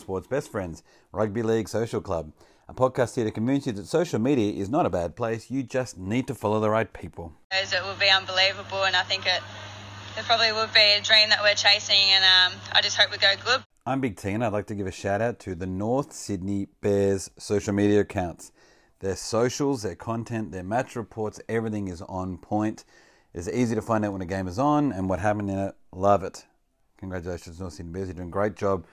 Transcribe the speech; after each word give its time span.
Sports 0.00 0.26
Best 0.26 0.50
Friends, 0.50 0.82
Rugby 1.12 1.42
League 1.42 1.68
Social 1.68 2.00
Club, 2.00 2.32
a 2.68 2.74
podcast 2.74 3.14
here 3.16 3.24
to 3.24 3.30
convince 3.30 3.66
you 3.66 3.72
that 3.72 3.86
social 3.86 4.18
media 4.18 4.52
is 4.52 4.68
not 4.68 4.86
a 4.86 4.90
bad 4.90 5.14
place. 5.14 5.50
You 5.50 5.62
just 5.62 5.98
need 5.98 6.26
to 6.28 6.34
follow 6.34 6.60
the 6.60 6.70
right 6.70 6.92
people. 6.92 7.32
It 7.52 7.72
will 7.84 7.94
be 8.00 8.08
unbelievable, 8.08 8.84
and 8.84 8.96
I 8.96 9.02
think 9.02 9.26
it, 9.26 9.42
it 10.16 10.24
probably 10.24 10.52
would 10.52 10.72
be 10.72 10.96
a 10.98 11.00
dream 11.02 11.28
that 11.28 11.42
we're 11.42 11.54
chasing, 11.54 11.96
and 11.96 12.24
um, 12.24 12.60
I 12.72 12.80
just 12.80 12.96
hope 12.96 13.10
we 13.10 13.18
go 13.18 13.32
good. 13.44 13.62
I'm 13.84 14.00
Big 14.00 14.16
T, 14.16 14.30
and 14.30 14.44
I'd 14.44 14.52
like 14.52 14.66
to 14.68 14.74
give 14.74 14.86
a 14.86 14.92
shout 14.92 15.20
out 15.20 15.38
to 15.40 15.54
the 15.54 15.66
North 15.66 16.12
Sydney 16.12 16.68
Bears 16.80 17.30
social 17.38 17.72
media 17.72 18.00
accounts. 18.00 18.52
Their 19.00 19.16
socials, 19.16 19.82
their 19.82 19.96
content, 19.96 20.52
their 20.52 20.62
match 20.62 20.96
reports, 20.96 21.40
everything 21.48 21.88
is 21.88 22.02
on 22.02 22.38
point. 22.38 22.84
It's 23.34 23.48
easy 23.48 23.74
to 23.74 23.82
find 23.82 24.04
out 24.04 24.12
when 24.12 24.22
a 24.22 24.26
game 24.26 24.46
is 24.46 24.58
on 24.58 24.92
and 24.92 25.08
what 25.08 25.20
happened 25.20 25.50
in 25.50 25.58
it. 25.58 25.74
Love 25.92 26.22
it. 26.22 26.44
Congratulations, 26.98 27.58
North 27.58 27.72
Sydney 27.72 27.92
Bears. 27.92 28.08
You're 28.08 28.14
doing 28.14 28.28
a 28.28 28.30
great 28.30 28.56
job 28.56 28.86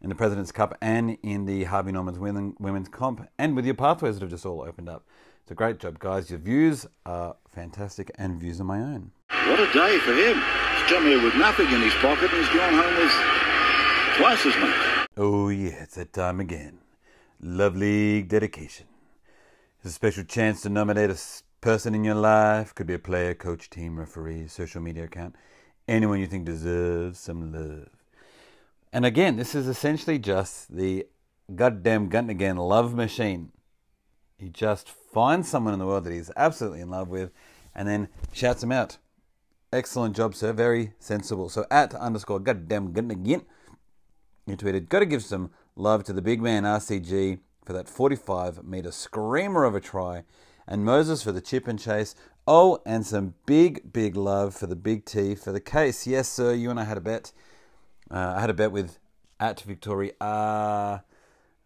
in 0.00 0.08
the 0.08 0.14
President's 0.14 0.52
Cup 0.52 0.76
and 0.80 1.18
in 1.22 1.44
the 1.44 1.64
Harvey 1.64 1.92
Norman's 1.92 2.18
Women's 2.18 2.88
Comp, 2.88 3.28
and 3.38 3.56
with 3.56 3.64
your 3.64 3.74
pathways 3.74 4.14
that 4.14 4.22
have 4.22 4.30
just 4.30 4.46
all 4.46 4.60
opened 4.62 4.88
up. 4.88 5.04
It's 5.42 5.50
a 5.50 5.54
great 5.54 5.78
job, 5.78 5.98
guys. 5.98 6.30
Your 6.30 6.38
views 6.38 6.86
are 7.06 7.36
fantastic, 7.50 8.10
and 8.16 8.38
views 8.38 8.60
are 8.60 8.64
my 8.64 8.80
own. 8.80 9.12
What 9.46 9.58
a 9.60 9.72
day 9.72 9.98
for 9.98 10.12
him. 10.12 10.36
He's 10.36 10.88
come 10.88 11.04
here 11.04 11.22
with 11.22 11.34
nothing 11.36 11.66
in 11.66 11.80
his 11.80 11.94
pocket, 11.94 12.30
and 12.32 12.44
he's 12.44 12.54
gone 12.54 12.74
home 12.74 12.96
with 12.96 13.12
twice 14.16 14.44
as 14.44 14.56
much. 14.60 15.08
Oh, 15.16 15.48
yeah, 15.48 15.82
it's 15.82 15.94
that 15.94 16.12
time 16.12 16.38
again. 16.38 16.78
Love 17.40 17.76
League 17.76 18.28
dedication. 18.28 18.86
It's 19.78 19.90
a 19.90 19.94
special 19.94 20.24
chance 20.24 20.60
to 20.62 20.68
nominate 20.68 21.10
a 21.10 21.18
person 21.60 21.94
in 21.94 22.04
your 22.04 22.14
life. 22.14 22.74
Could 22.74 22.86
be 22.86 22.94
a 22.94 22.98
player, 22.98 23.34
coach, 23.34 23.70
team, 23.70 23.98
referee, 23.98 24.48
social 24.48 24.82
media 24.82 25.04
account. 25.04 25.34
Anyone 25.86 26.20
you 26.20 26.26
think 26.26 26.44
deserves 26.44 27.18
some 27.18 27.52
love. 27.52 27.88
And 28.92 29.04
again, 29.04 29.36
this 29.36 29.54
is 29.54 29.66
essentially 29.66 30.18
just 30.18 30.74
the 30.74 31.06
goddamn 31.54 32.10
again 32.12 32.56
love 32.56 32.94
machine. 32.94 33.52
He 34.38 34.48
just 34.48 34.88
finds 34.88 35.48
someone 35.48 35.74
in 35.74 35.80
the 35.80 35.86
world 35.86 36.04
that 36.04 36.12
he's 36.12 36.30
absolutely 36.36 36.80
in 36.80 36.90
love 36.90 37.08
with 37.08 37.30
and 37.74 37.88
then 37.88 38.08
shouts 38.32 38.62
him 38.62 38.72
out. 38.72 38.98
Excellent 39.72 40.16
job, 40.16 40.34
sir. 40.34 40.52
Very 40.52 40.92
sensible. 40.98 41.48
So 41.48 41.66
at 41.70 41.94
underscore 41.94 42.40
goddamn 42.40 42.88
again, 42.96 43.42
you 44.46 44.56
tweeted, 44.56 44.88
Gotta 44.88 45.06
give 45.06 45.22
some 45.22 45.50
love 45.76 46.04
to 46.04 46.12
the 46.12 46.22
big 46.22 46.40
man 46.40 46.62
RCG 46.62 47.40
for 47.64 47.74
that 47.74 47.88
45 47.88 48.64
metre 48.64 48.90
screamer 48.90 49.64
of 49.64 49.74
a 49.74 49.80
try, 49.80 50.24
and 50.66 50.84
Moses 50.84 51.22
for 51.22 51.32
the 51.32 51.42
chip 51.42 51.68
and 51.68 51.78
chase. 51.78 52.14
Oh, 52.46 52.80
and 52.86 53.04
some 53.04 53.34
big, 53.44 53.92
big 53.92 54.16
love 54.16 54.54
for 54.54 54.66
the 54.66 54.74
big 54.74 55.04
T 55.04 55.34
for 55.34 55.52
the 55.52 55.60
case. 55.60 56.06
Yes, 56.06 56.30
sir, 56.30 56.54
you 56.54 56.70
and 56.70 56.80
I 56.80 56.84
had 56.84 56.96
a 56.96 57.02
bet. 57.02 57.32
Uh, 58.10 58.34
I 58.36 58.40
had 58.40 58.50
a 58.50 58.54
bet 58.54 58.72
with 58.72 58.98
at 59.40 59.60
Victoria 59.60 60.12
uh, 60.20 60.98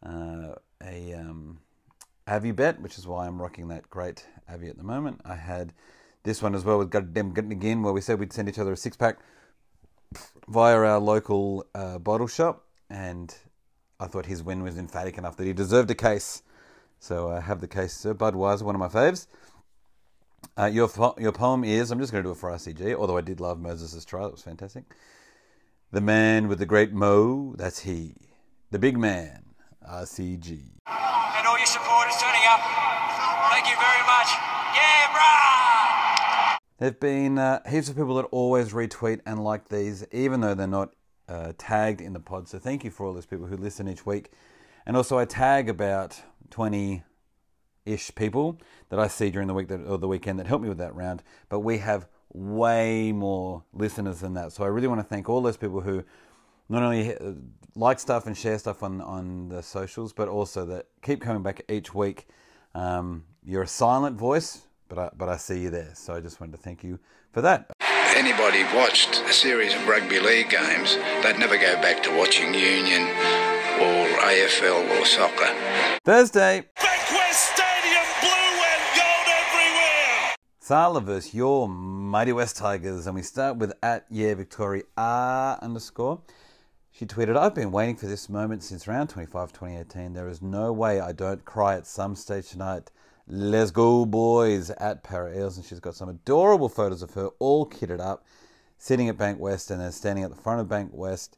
uh, 0.04 0.54
a 0.84 1.14
um, 1.14 1.58
Avi 2.26 2.52
bet, 2.52 2.80
which 2.80 2.98
is 2.98 3.06
why 3.06 3.26
I'm 3.26 3.40
rocking 3.40 3.68
that 3.68 3.88
great 3.90 4.26
Avi 4.52 4.68
at 4.68 4.76
the 4.76 4.84
moment. 4.84 5.20
I 5.24 5.36
had 5.36 5.72
this 6.24 6.42
one 6.42 6.54
as 6.54 6.64
well 6.64 6.78
with 6.78 6.90
Goddamn 6.90 7.34
Again, 7.36 7.82
where 7.82 7.92
we 7.92 8.00
said 8.00 8.18
we'd 8.18 8.32
send 8.32 8.48
each 8.48 8.58
other 8.58 8.72
a 8.72 8.76
six 8.76 8.96
pack 8.96 9.18
via 10.48 10.76
our 10.76 10.98
local 10.98 11.66
uh, 11.74 11.98
bottle 11.98 12.26
shop, 12.26 12.66
and 12.90 13.34
I 13.98 14.06
thought 14.06 14.26
his 14.26 14.42
win 14.42 14.62
was 14.62 14.76
emphatic 14.76 15.18
enough 15.18 15.36
that 15.36 15.46
he 15.46 15.52
deserved 15.52 15.90
a 15.90 15.94
case. 15.94 16.42
So 16.98 17.30
I 17.30 17.40
have 17.40 17.60
the 17.60 17.68
case, 17.68 17.92
Sir 17.94 18.14
Budweiser, 18.14 18.62
one 18.62 18.74
of 18.74 18.78
my 18.78 18.88
faves. 18.88 19.26
Uh, 20.56 20.66
your 20.66 20.90
your 21.18 21.32
poem 21.32 21.64
is 21.64 21.90
I'm 21.90 21.98
just 21.98 22.12
going 22.12 22.22
to 22.22 22.28
do 22.28 22.32
it 22.32 22.38
for 22.38 22.50
RCG, 22.50 22.94
although 22.94 23.16
I 23.16 23.20
did 23.20 23.40
love 23.40 23.60
Moses' 23.60 24.04
trial; 24.04 24.26
it 24.26 24.32
was 24.32 24.42
fantastic. 24.42 24.84
The 25.92 26.00
man 26.00 26.48
with 26.48 26.58
the 26.58 26.64
great 26.64 26.94
mo, 26.94 27.54
that's 27.58 27.80
he. 27.80 28.14
The 28.70 28.78
big 28.78 28.96
man, 28.96 29.42
RCG. 29.86 30.48
And 30.86 31.46
all 31.46 31.58
your 31.58 31.66
supporters 31.66 32.14
turning 32.16 32.40
up. 32.48 32.60
Thank 33.50 33.66
you 33.66 33.76
very 33.76 34.00
much. 34.06 34.28
Yeah, 34.74 35.08
brah! 35.12 36.56
There 36.78 36.88
have 36.88 36.98
been 36.98 37.36
uh, 37.36 37.60
heaps 37.68 37.90
of 37.90 37.96
people 37.96 38.14
that 38.14 38.24
always 38.30 38.72
retweet 38.72 39.20
and 39.26 39.44
like 39.44 39.68
these, 39.68 40.06
even 40.12 40.40
though 40.40 40.54
they're 40.54 40.66
not 40.66 40.94
uh, 41.28 41.52
tagged 41.58 42.00
in 42.00 42.14
the 42.14 42.20
pod. 42.20 42.48
So 42.48 42.58
thank 42.58 42.84
you 42.84 42.90
for 42.90 43.04
all 43.04 43.12
those 43.12 43.26
people 43.26 43.44
who 43.44 43.58
listen 43.58 43.86
each 43.86 44.06
week. 44.06 44.30
And 44.86 44.96
also, 44.96 45.18
I 45.18 45.26
tag 45.26 45.68
about 45.68 46.22
20 46.48 47.02
ish 47.84 48.14
people 48.14 48.58
that 48.88 48.98
I 48.98 49.08
see 49.08 49.28
during 49.28 49.46
the 49.46 49.52
week 49.52 49.68
that, 49.68 49.80
or 49.86 49.98
the 49.98 50.08
weekend 50.08 50.38
that 50.38 50.46
help 50.46 50.62
me 50.62 50.70
with 50.70 50.78
that 50.78 50.94
round. 50.94 51.22
But 51.50 51.60
we 51.60 51.76
have 51.78 52.08
way 52.32 53.12
more 53.12 53.62
listeners 53.72 54.20
than 54.20 54.34
that. 54.34 54.52
So 54.52 54.64
I 54.64 54.68
really 54.68 54.88
want 54.88 55.00
to 55.00 55.06
thank 55.06 55.28
all 55.28 55.40
those 55.40 55.56
people 55.56 55.80
who 55.80 56.04
not 56.68 56.82
only 56.82 57.16
uh, 57.16 57.32
like 57.74 57.98
stuff 57.98 58.26
and 58.26 58.36
share 58.36 58.58
stuff 58.58 58.82
on, 58.82 59.00
on 59.00 59.48
the 59.48 59.62
socials, 59.62 60.12
but 60.12 60.28
also 60.28 60.64
that 60.66 60.86
keep 61.02 61.20
coming 61.20 61.42
back 61.42 61.62
each 61.68 61.94
week. 61.94 62.26
Um, 62.74 63.24
you're 63.44 63.62
a 63.62 63.68
silent 63.68 64.16
voice, 64.16 64.62
but 64.88 64.98
I, 64.98 65.10
but 65.16 65.28
I 65.28 65.36
see 65.36 65.60
you 65.60 65.70
there. 65.70 65.90
So 65.94 66.14
I 66.14 66.20
just 66.20 66.40
wanted 66.40 66.52
to 66.52 66.62
thank 66.62 66.82
you 66.82 66.98
for 67.32 67.40
that. 67.42 67.70
Anybody 68.14 68.64
watched 68.74 69.22
a 69.22 69.32
series 69.32 69.74
of 69.74 69.86
rugby 69.88 70.20
league 70.20 70.50
games, 70.50 70.96
they'd 71.22 71.38
never 71.38 71.56
go 71.56 71.74
back 71.80 72.02
to 72.02 72.16
watching 72.16 72.52
Union 72.54 73.02
or 73.80 74.06
AFL 74.20 75.00
or 75.00 75.04
soccer. 75.06 75.48
Thursday. 76.04 76.64
Bankwest 76.76 77.54
Stadium, 77.54 77.71
blue 77.71 77.71
and 77.71 77.71
gold 77.71 77.71
Sala 80.64 81.00
versus 81.00 81.34
your 81.34 81.68
Mighty 81.68 82.32
West 82.32 82.56
Tigers, 82.56 83.08
and 83.08 83.16
we 83.16 83.22
start 83.22 83.56
with 83.56 83.72
at 83.82 84.06
yeah 84.08 84.32
Victoria 84.34 84.84
R 84.96 85.58
underscore. 85.60 86.20
She 86.92 87.04
tweeted, 87.04 87.36
I've 87.36 87.52
been 87.52 87.72
waiting 87.72 87.96
for 87.96 88.06
this 88.06 88.28
moment 88.28 88.62
since 88.62 88.86
round 88.86 89.08
25, 89.08 89.52
2018. 89.52 90.12
There 90.12 90.28
is 90.28 90.40
no 90.40 90.72
way 90.72 91.00
I 91.00 91.10
don't 91.10 91.44
cry 91.44 91.74
at 91.74 91.88
some 91.88 92.14
stage 92.14 92.50
tonight. 92.50 92.92
Let's 93.26 93.72
go, 93.72 94.06
boys, 94.06 94.70
at 94.70 95.02
Parra 95.02 95.36
Eels. 95.36 95.56
And 95.56 95.66
she's 95.66 95.80
got 95.80 95.96
some 95.96 96.08
adorable 96.08 96.68
photos 96.68 97.02
of 97.02 97.12
her 97.14 97.30
all 97.40 97.68
kitted 97.68 97.98
up, 97.98 98.24
sitting 98.78 99.08
at 99.08 99.18
Bankwest 99.18 99.68
and 99.72 99.80
then 99.80 99.90
standing 99.90 100.22
at 100.22 100.30
the 100.30 100.40
front 100.40 100.60
of 100.60 100.68
Bankwest. 100.68 101.30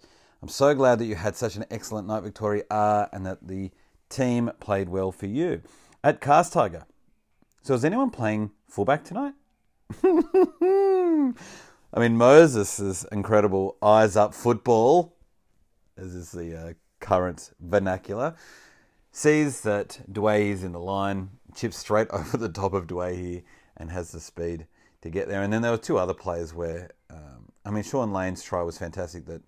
I'm 0.42 0.50
so 0.50 0.74
glad 0.74 0.98
that 0.98 1.06
you 1.06 1.14
had 1.14 1.34
such 1.34 1.56
an 1.56 1.64
excellent 1.70 2.06
night, 2.06 2.24
Victoria 2.24 2.64
R, 2.70 3.08
and 3.10 3.24
that 3.24 3.48
the 3.48 3.70
team 4.10 4.50
played 4.60 4.90
well 4.90 5.12
for 5.12 5.26
you. 5.28 5.62
At 6.02 6.20
Cast 6.20 6.52
Tiger. 6.52 6.84
So 7.64 7.72
is 7.72 7.82
anyone 7.82 8.10
playing 8.10 8.50
fullback 8.68 9.04
tonight? 9.04 9.32
I 10.04 11.32
mean, 11.96 12.14
Moses 12.14 12.78
is 12.78 13.06
incredible 13.10 13.78
eyes 13.80 14.16
up 14.16 14.34
football, 14.34 15.16
as 15.96 16.14
is 16.14 16.30
the 16.30 16.54
uh, 16.54 16.72
current 17.00 17.52
vernacular, 17.60 18.34
sees 19.12 19.62
that 19.62 19.98
Dwayne 20.12 20.50
is 20.50 20.62
in 20.62 20.72
the 20.72 20.78
line, 20.78 21.30
chips 21.54 21.78
straight 21.78 22.08
over 22.10 22.36
the 22.36 22.50
top 22.50 22.74
of 22.74 22.86
Dwayne 22.86 23.44
and 23.78 23.90
has 23.90 24.12
the 24.12 24.20
speed 24.20 24.66
to 25.00 25.08
get 25.08 25.28
there. 25.28 25.40
And 25.40 25.50
then 25.50 25.62
there 25.62 25.72
were 25.72 25.78
two 25.78 25.96
other 25.96 26.12
players 26.12 26.52
where, 26.52 26.90
um, 27.08 27.50
I 27.64 27.70
mean, 27.70 27.82
Shaun 27.82 28.12
Lane's 28.12 28.42
try 28.42 28.60
was 28.60 28.76
fantastic 28.76 29.24
that 29.24 29.40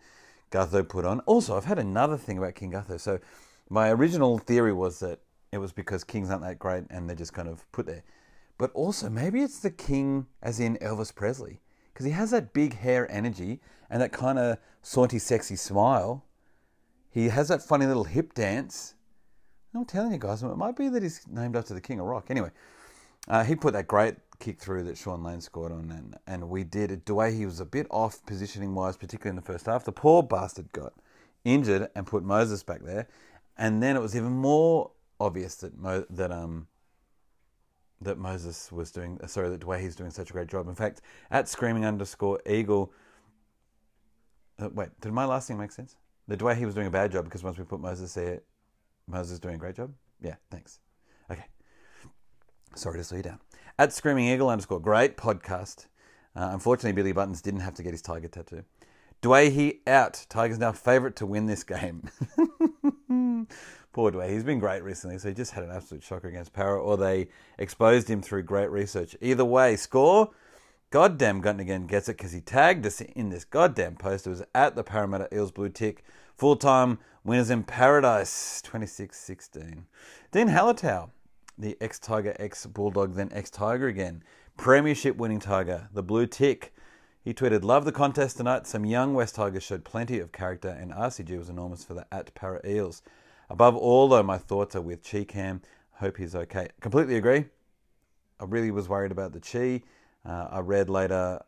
Gutho 0.50 0.88
put 0.88 1.04
on. 1.04 1.21
Also, 1.27 1.54
I've 1.54 1.66
had 1.66 1.78
another 1.78 2.16
thing 2.16 2.38
about 2.38 2.54
King 2.54 2.72
Gutho. 2.72 2.98
So 2.98 3.19
my 3.69 3.91
original 3.91 4.38
theory 4.38 4.72
was 4.72 5.00
that 5.00 5.21
it 5.53 5.59
was 5.59 5.73
because 5.73 6.05
Kings 6.05 6.31
aren't 6.31 6.43
that 6.43 6.59
great 6.59 6.84
and 6.91 7.09
they're 7.09 7.17
just 7.17 7.33
kind 7.33 7.49
of 7.49 7.71
put 7.73 7.87
there. 7.87 8.03
But 8.59 8.71
also, 8.73 9.11
maybe 9.11 9.43
it's 9.43 9.61
the 9.61 9.71
King 9.71 10.27
as 10.43 10.61
in 10.61 10.77
Elvis 10.79 11.15
Presley. 11.15 11.61
Because 11.93 12.07
he 12.07 12.12
has 12.12 12.31
that 12.31 12.53
big 12.53 12.77
hair 12.77 13.11
energy 13.11 13.61
and 13.89 14.03
that 14.03 14.12
kind 14.12 14.39
of 14.39 14.59
saunty, 14.83 15.19
sexy 15.19 15.57
smile. 15.57 16.25
He 17.10 17.28
has 17.28 17.48
that 17.48 17.63
funny 17.63 17.87
little 17.87 18.04
hip 18.04 18.34
dance. 18.34 18.95
I'm 19.75 19.84
telling 19.84 20.13
you 20.13 20.19
guys, 20.19 20.43
it 20.43 20.57
might 20.57 20.77
be 20.77 20.89
that 20.89 21.03
he's 21.03 21.27
named 21.28 21.57
after 21.57 21.75
the 21.75 21.81
King 21.81 22.01
of 22.01 22.07
Rock. 22.07 22.27
Anyway, 22.31 22.51
uh, 23.28 23.45
he 23.45 23.57
put 23.57 23.75
that 23.75 23.87
great 23.87 24.16
kick 24.39 24.59
through 24.59 24.84
that 24.84 24.97
Shaun 24.97 25.22
Lane 25.22 25.41
scored 25.41 25.72
on, 25.72 25.91
and, 25.91 26.16
and 26.27 26.48
we 26.48 26.65
did 26.65 26.91
it. 26.91 27.10
Way 27.10 27.34
he 27.34 27.47
was 27.47 27.60
a 27.60 27.65
bit 27.65 27.87
off 27.91 28.25
positioning 28.27 28.75
wise, 28.75 28.97
particularly 28.97 29.31
in 29.31 29.37
the 29.37 29.43
first 29.43 29.66
half. 29.66 29.84
The 29.84 29.93
poor 29.93 30.22
bastard 30.22 30.72
got 30.72 30.95
injured 31.45 31.89
and 31.95 32.07
put 32.07 32.22
Moses 32.22 32.63
back 32.63 32.83
there, 32.83 33.09
and 33.57 33.83
then 33.83 33.97
it 33.97 34.01
was 34.01 34.16
even 34.16 34.33
more 34.33 34.91
obvious 35.21 35.57
that 35.57 35.78
Mo, 35.78 36.04
that 36.10 36.33
um 36.33 36.66
that 38.01 38.18
Moses 38.18 38.71
was 38.71 38.91
doing. 38.91 39.18
Sorry, 39.27 39.48
that 39.48 39.60
Dwayne 39.60 39.80
he's 39.80 39.97
doing 39.97 40.10
such 40.10 40.30
a 40.30 40.33
great 40.33 40.48
job. 40.48 40.68
In 40.68 40.74
fact, 40.74 41.01
at 41.30 41.48
screaming 41.48 41.84
underscore 41.84 42.41
eagle. 42.47 42.92
Uh, 44.59 44.71
wait, 44.72 44.89
did 45.01 45.13
my 45.13 45.24
last 45.24 45.48
thing 45.48 45.59
make 45.59 45.72
sense? 45.72 45.97
The 46.28 46.36
Dwayne 46.36 46.65
was 46.65 46.74
doing 46.74 46.86
a 46.86 46.91
bad 46.91 47.13
job 47.13 47.24
because 47.24 47.45
once 47.45 47.59
we 47.59 47.65
put 47.65 47.80
Moses 47.80 48.13
there, 48.15 48.42
Moses 49.07 49.33
is 49.34 49.41
doing 49.41 49.54
a 49.54 49.59
great 49.59 49.77
job. 49.77 49.92
Yeah, 50.21 50.34
thanks. 50.51 50.80
Okay. 51.30 51.45
Sorry 52.74 52.98
to 52.98 53.04
slow 53.04 53.19
you 53.19 53.22
down. 53.22 53.41
At 53.78 53.92
Screaming 53.92 54.28
Eagle 54.28 54.48
underscore, 54.48 54.80
great 54.80 55.16
podcast. 55.16 55.86
Uh, 56.34 56.51
unfortunately, 56.53 56.92
Billy 56.92 57.12
Buttons 57.12 57.41
didn't 57.41 57.60
have 57.60 57.74
to 57.74 57.83
get 57.83 57.92
his 57.92 58.03
tiger 58.03 58.28
tattoo. 58.28 58.65
Dwayne 59.22 59.78
out. 59.86 60.27
Tigers 60.28 60.59
now 60.59 60.72
favourite 60.72 61.16
to 61.16 61.27
win 61.27 61.47
this 61.47 61.65
game. 61.65 62.09
Poor 63.97 64.13
Dwayne. 64.13 64.28
He's 64.28 64.45
been 64.45 64.59
great 64.59 64.83
recently, 64.83 65.16
so 65.16 65.28
he 65.28 65.34
just 65.34 65.53
had 65.53 65.65
an 65.65 65.71
absolute 65.71 66.03
shocker 66.03 66.28
against 66.28 66.53
Parra, 66.53 66.78
or 66.78 66.98
they 66.98 67.28
exposed 67.57 68.10
him 68.10 68.21
through 68.21 68.43
great 68.43 68.71
research. 68.71 69.16
Either 69.22 69.43
way, 69.43 69.75
score 69.75 70.33
goddamn 70.91 71.41
Guntigan 71.41 71.87
gets 71.87 72.07
it 72.10 72.19
because 72.19 72.33
he 72.33 72.43
tagged 72.43 72.84
us 72.84 73.01
in 73.01 73.31
this 73.31 73.47
goddamn 73.47 73.97
post. 73.97 74.27
It 74.27 74.28
was 74.28 74.43
at 74.54 74.77
the 74.77 74.84
Parramatta 74.84 75.34
Eels 75.34 75.51
Blue 75.51 75.71
Tick. 75.71 76.04
Full 76.37 76.57
time 76.57 76.98
winners 77.25 77.48
in 77.48 77.63
paradise 77.63 78.60
26 78.60 79.19
16. 79.19 79.87
Dene 80.31 80.48
Halatau, 80.48 81.09
the 81.57 81.78
ex 81.81 81.98
Tiger, 81.98 82.37
ex 82.39 82.66
Bulldog, 82.66 83.15
then 83.15 83.31
ex 83.33 83.48
Tiger 83.48 83.87
again. 83.87 84.22
Premiership 84.59 85.16
winning 85.16 85.41
Tiger, 85.41 85.89
the 85.95 86.03
Blue 86.03 86.27
Tick. 86.27 86.75
He 87.25 87.33
tweeted, 87.33 87.65
Love 87.65 87.87
the 87.87 87.93
contest 87.93 88.37
tonight. 88.37 88.66
Some 88.66 88.84
young 88.84 89.15
West 89.15 89.37
Tigers 89.37 89.63
showed 89.63 89.87
plenty 89.87 90.19
of 90.19 90.33
character, 90.33 90.69
and 90.69 90.93
RCG 90.93 91.39
was 91.39 91.48
enormous 91.48 91.83
for 91.83 91.95
the 91.95 92.07
at 92.13 92.34
Parra 92.34 92.60
Eels. 92.63 93.01
Above 93.48 93.77
all, 93.77 94.09
though, 94.09 94.22
my 94.22 94.39
thoughts 94.39 94.75
are 94.75 94.81
with 94.81 95.03
Chee-Kam. 95.03 95.63
Hope 95.93 96.16
he's 96.16 96.34
okay. 96.34 96.69
Completely 96.81 97.16
agree. 97.16 97.45
I 98.41 98.45
really 98.45 98.71
was 98.71 98.89
worried 98.89 99.13
about 99.13 99.33
the 99.33 99.41
Chi. 99.41 99.83
Uh, 100.28 100.48
I 100.51 100.60
read 100.60 100.91
later 100.91 101.41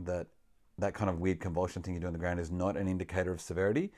that 0.00 0.26
that 0.78 0.92
kind 0.92 1.08
of 1.08 1.20
weird 1.20 1.38
convulsion 1.38 1.82
thing 1.82 1.94
you 1.94 2.00
do 2.00 2.08
on 2.08 2.12
the 2.12 2.18
ground 2.18 2.40
is 2.40 2.50
not 2.50 2.76
an 2.76 2.88
indicator 2.88 3.32
of 3.32 3.40
severity, 3.40 3.92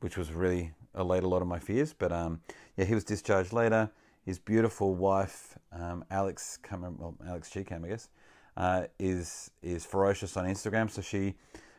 which 0.00 0.16
was 0.16 0.32
really 0.32 0.72
allayed 0.94 1.22
a 1.22 1.28
lot 1.28 1.42
of 1.42 1.48
my 1.48 1.60
fears. 1.60 1.92
But 1.92 2.10
um, 2.10 2.40
yeah, 2.76 2.84
he 2.84 2.94
was 2.94 3.04
discharged 3.04 3.52
later. 3.52 3.90
His 4.24 4.38
beautiful 4.38 4.94
wife, 4.94 5.56
um, 5.72 6.04
Alex, 6.10 6.58
Cameron, 6.62 6.96
well, 6.98 7.16
Alex 7.26 7.50
Chee-Kam, 7.50 7.84
I 7.84 7.88
guess, 7.88 8.08
uh, 8.56 8.84
is 8.98 9.50
is 9.62 9.86
ferocious 9.86 10.36
on 10.36 10.44
Instagram. 10.44 10.90
So 10.90 11.00
she 11.00 11.36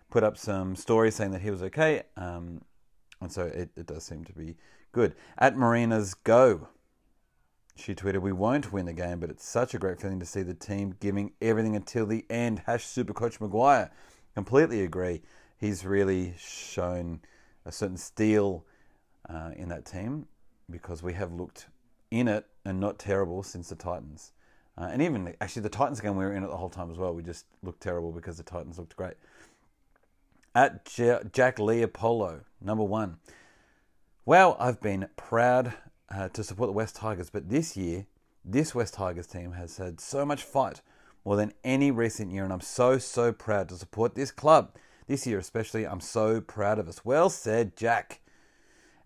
put 0.09 0.23
up 0.23 0.37
some 0.37 0.75
stories 0.75 1.15
saying 1.15 1.31
that 1.31 1.41
he 1.41 1.51
was 1.51 1.61
okay, 1.61 2.03
um, 2.15 2.61
and 3.21 3.31
so 3.31 3.43
it, 3.43 3.69
it 3.75 3.85
does 3.85 4.03
seem 4.05 4.23
to 4.23 4.33
be 4.33 4.55
good. 4.91 5.15
At 5.37 5.57
Marina's 5.57 6.13
Go, 6.13 6.67
she 7.75 7.95
tweeted, 7.95 8.21
"We 8.21 8.31
won't 8.31 8.73
win 8.73 8.85
the 8.85 8.93
game, 8.93 9.19
but 9.19 9.29
it's 9.29 9.45
such 9.45 9.73
a 9.73 9.79
great 9.79 10.01
feeling 10.01 10.19
to 10.19 10.25
see 10.25 10.41
the 10.41 10.53
team 10.53 10.95
giving 10.99 11.33
everything 11.41 11.75
until 11.75 12.05
the 12.05 12.25
end." 12.29 12.63
Hash 12.65 12.85
Supercoach 12.85 13.39
Maguire, 13.39 13.91
completely 14.35 14.83
agree. 14.83 15.21
He's 15.57 15.85
really 15.85 16.33
shown 16.37 17.21
a 17.65 17.71
certain 17.71 17.97
steel 17.97 18.65
uh, 19.29 19.51
in 19.55 19.69
that 19.69 19.85
team 19.85 20.27
because 20.69 21.03
we 21.03 21.13
have 21.13 21.31
looked 21.31 21.67
in 22.11 22.27
it 22.27 22.45
and 22.65 22.79
not 22.79 22.99
terrible 22.99 23.43
since 23.43 23.69
the 23.69 23.75
Titans. 23.75 24.31
Uh, 24.77 24.89
and 24.91 25.01
even 25.01 25.35
actually, 25.41 25.61
the 25.61 25.69
Titans 25.69 25.99
game 25.99 26.15
we 26.15 26.23
were 26.23 26.33
in 26.33 26.43
it 26.43 26.47
the 26.47 26.57
whole 26.57 26.69
time 26.69 26.89
as 26.89 26.97
well. 26.97 27.13
We 27.13 27.23
just 27.23 27.45
looked 27.63 27.81
terrible 27.81 28.11
because 28.11 28.37
the 28.37 28.43
Titans 28.43 28.77
looked 28.77 28.95
great. 28.95 29.15
At 30.55 30.85
Jack 30.85 31.59
Leopolo, 31.59 32.41
number 32.61 32.83
one. 32.83 33.17
Well, 34.29 34.57
I've 34.59 34.79
been 34.79 35.09
proud 35.15 35.73
uh, 36.07 36.29
to 36.29 36.43
support 36.43 36.67
the 36.67 36.73
West 36.73 36.95
Tigers, 36.95 37.31
but 37.31 37.49
this 37.49 37.75
year, 37.75 38.05
this 38.45 38.75
West 38.75 38.93
Tigers 38.93 39.25
team 39.25 39.53
has 39.53 39.77
had 39.77 39.99
so 39.99 40.23
much 40.23 40.43
fight 40.43 40.83
more 41.25 41.35
than 41.35 41.51
any 41.63 41.89
recent 41.89 42.31
year, 42.31 42.43
and 42.43 42.53
I'm 42.53 42.61
so, 42.61 42.99
so 42.99 43.33
proud 43.33 43.69
to 43.69 43.75
support 43.75 44.13
this 44.13 44.29
club. 44.29 44.75
This 45.07 45.25
year, 45.25 45.39
especially, 45.39 45.87
I'm 45.87 45.99
so 45.99 46.41
proud 46.41 46.77
of 46.77 46.87
us. 46.87 47.03
Well 47.03 47.31
said, 47.31 47.75
Jack. 47.75 48.21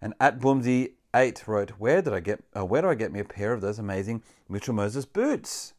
And 0.02 0.14
at 0.20 0.42
Boomsy 0.42 0.96
eight 1.16 1.48
wrote, 1.48 1.70
"Where 1.80 2.02
did 2.02 2.12
I 2.12 2.20
get? 2.20 2.44
Uh, 2.54 2.66
where 2.66 2.82
do 2.82 2.90
I 2.90 2.96
get 2.96 3.14
me 3.14 3.22
a 3.22 3.24
pair 3.24 3.54
of 3.54 3.62
those 3.62 3.80
amazing 3.80 4.24
Mitchell 4.50 4.74
Moses 4.74 5.06
boots?" 5.06 5.74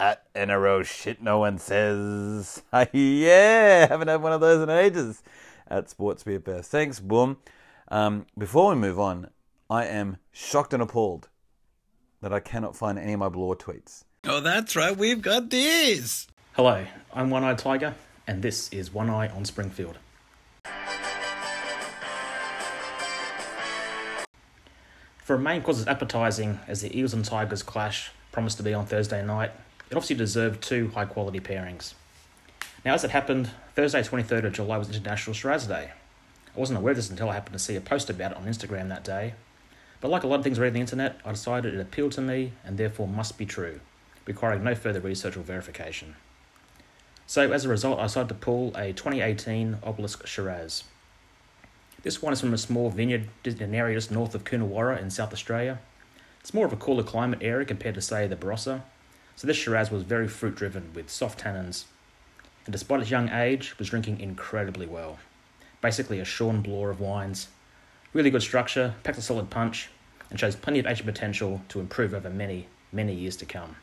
At 0.00 0.32
NRO 0.32 0.82
shit, 0.86 1.20
no 1.20 1.40
one 1.40 1.58
says. 1.58 2.62
yeah, 2.94 3.86
haven't 3.88 4.08
had 4.08 4.22
one 4.22 4.32
of 4.32 4.40
those 4.40 4.62
in 4.62 4.70
ages. 4.70 5.22
At 5.68 5.90
Sports 5.90 6.22
Beer 6.22 6.40
Best. 6.40 6.70
Thanks, 6.70 6.98
Boom. 6.98 7.36
Um, 7.88 8.26
before 8.36 8.70
we 8.70 8.76
move 8.76 8.98
on, 8.98 9.30
I 9.70 9.84
am 9.84 10.16
shocked 10.32 10.72
and 10.72 10.82
appalled 10.82 11.28
that 12.20 12.32
I 12.32 12.40
cannot 12.40 12.74
find 12.74 12.98
any 12.98 13.12
of 13.12 13.20
my 13.20 13.28
Blore 13.28 13.56
tweets. 13.56 14.02
Oh, 14.24 14.40
that's 14.40 14.74
right. 14.74 14.96
We've 14.96 15.22
got 15.22 15.50
these! 15.50 16.26
Hello, 16.54 16.84
I'm 17.12 17.30
One 17.30 17.44
Eyed 17.44 17.58
Tiger, 17.58 17.94
and 18.26 18.42
this 18.42 18.72
is 18.72 18.92
One 18.92 19.08
Eye 19.08 19.28
on 19.28 19.44
Springfield. 19.44 19.98
For 25.18 25.34
a 25.34 25.38
main 25.38 25.62
course 25.62 25.80
of 25.80 25.88
appetising 25.88 26.60
as 26.66 26.82
the 26.82 26.96
Eels 26.96 27.12
and 27.12 27.24
Tigers 27.24 27.62
clash 27.62 28.10
promised 28.32 28.56
to 28.56 28.62
be 28.62 28.74
on 28.74 28.86
Thursday 28.86 29.24
night, 29.24 29.50
it 29.90 29.94
obviously 29.94 30.16
deserved 30.16 30.62
two 30.62 30.88
high 30.88 31.04
quality 31.04 31.40
pairings. 31.40 31.94
Now, 32.84 32.94
as 32.94 33.04
it 33.04 33.10
happened, 33.10 33.50
Thursday, 33.74 34.02
23rd 34.02 34.46
of 34.46 34.52
July 34.52 34.78
was 34.78 34.88
International 34.88 35.34
Shiraz 35.34 35.66
Day. 35.66 35.90
I 36.56 36.58
wasn't 36.60 36.78
aware 36.78 36.92
of 36.92 36.96
this 36.96 37.10
until 37.10 37.28
I 37.28 37.34
happened 37.34 37.52
to 37.52 37.58
see 37.58 37.76
a 37.76 37.82
post 37.82 38.08
about 38.08 38.32
it 38.32 38.38
on 38.38 38.46
Instagram 38.46 38.88
that 38.88 39.04
day. 39.04 39.34
But 40.00 40.10
like 40.10 40.22
a 40.22 40.26
lot 40.26 40.38
of 40.38 40.44
things 40.44 40.58
read 40.58 40.68
on 40.68 40.74
the 40.74 40.80
internet, 40.80 41.20
I 41.22 41.32
decided 41.32 41.74
it 41.74 41.80
appealed 41.80 42.12
to 42.12 42.22
me 42.22 42.52
and 42.64 42.78
therefore 42.78 43.06
must 43.06 43.36
be 43.36 43.44
true, 43.44 43.80
requiring 44.24 44.64
no 44.64 44.74
further 44.74 45.00
research 45.00 45.36
or 45.36 45.40
verification. 45.40 46.16
So, 47.26 47.52
as 47.52 47.64
a 47.64 47.68
result, 47.68 47.98
I 47.98 48.04
decided 48.04 48.28
to 48.28 48.34
pull 48.34 48.74
a 48.74 48.92
2018 48.92 49.78
Obelisk 49.82 50.26
Shiraz. 50.26 50.84
This 52.02 52.22
one 52.22 52.32
is 52.32 52.40
from 52.40 52.54
a 52.54 52.58
small 52.58 52.88
vineyard 52.88 53.28
in 53.44 53.60
an 53.60 53.74
area 53.74 53.96
just 53.96 54.10
north 54.10 54.34
of 54.34 54.44
Coonawarra 54.44 55.02
in 55.02 55.10
South 55.10 55.32
Australia. 55.32 55.80
It's 56.40 56.54
more 56.54 56.64
of 56.64 56.72
a 56.72 56.76
cooler 56.76 57.02
climate 57.02 57.40
area 57.42 57.66
compared 57.66 57.96
to, 57.96 58.00
say, 58.00 58.26
the 58.26 58.36
Barossa, 58.36 58.82
so 59.34 59.46
this 59.46 59.56
Shiraz 59.58 59.90
was 59.90 60.04
very 60.04 60.28
fruit 60.28 60.54
driven 60.54 60.92
with 60.94 61.10
soft 61.10 61.42
tannins, 61.42 61.84
and 62.64 62.72
despite 62.72 63.00
its 63.00 63.10
young 63.10 63.28
age, 63.28 63.78
was 63.78 63.90
drinking 63.90 64.20
incredibly 64.20 64.86
well. 64.86 65.18
Basically, 65.86 66.18
a 66.18 66.24
Sean 66.24 66.62
Bloor 66.62 66.90
of 66.90 66.98
wines. 66.98 67.46
Really 68.12 68.30
good 68.30 68.42
structure, 68.42 68.94
packs 69.04 69.18
a 69.18 69.22
solid 69.22 69.50
punch, 69.50 69.88
and 70.28 70.40
shows 70.40 70.56
plenty 70.56 70.80
of 70.80 70.86
aging 70.86 71.06
potential 71.06 71.62
to 71.68 71.78
improve 71.78 72.12
over 72.12 72.28
many, 72.28 72.66
many 72.90 73.14
years 73.14 73.36
to 73.36 73.46
come. 73.46 73.76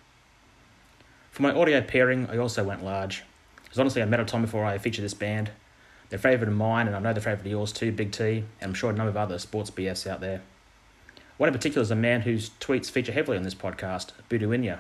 For 1.31 1.43
my 1.43 1.53
audio 1.53 1.79
pairing, 1.79 2.27
I 2.29 2.35
also 2.35 2.61
went 2.61 2.83
large. 2.83 3.23
Because 3.63 3.79
honestly, 3.79 4.01
a 4.01 4.05
matter 4.05 4.23
of 4.23 4.27
time 4.27 4.41
before 4.41 4.65
I 4.65 4.77
featured 4.79 5.05
this 5.05 5.13
band. 5.13 5.51
They're 6.09 6.19
favourite 6.19 6.51
of 6.51 6.57
mine, 6.57 6.87
and 6.87 6.95
I 6.97 6.99
know 6.99 7.13
they're 7.13 7.21
favourite 7.21 7.45
of 7.45 7.47
yours 7.47 7.71
too, 7.71 7.93
Big 7.93 8.11
T, 8.11 8.43
and 8.59 8.71
I'm 8.71 8.73
sure 8.73 8.89
a 8.89 8.93
number 8.93 9.09
of 9.09 9.15
other 9.15 9.39
sports 9.39 9.71
BFs 9.71 10.05
out 10.05 10.19
there. 10.19 10.41
One 11.37 11.47
in 11.47 11.55
particular 11.55 11.83
is 11.83 11.91
a 11.91 11.95
man 11.95 12.23
whose 12.23 12.49
tweets 12.59 12.91
feature 12.91 13.13
heavily 13.13 13.37
on 13.37 13.43
this 13.43 13.55
podcast, 13.55 14.11
Budu 14.27 14.49
Inya. 14.49 14.79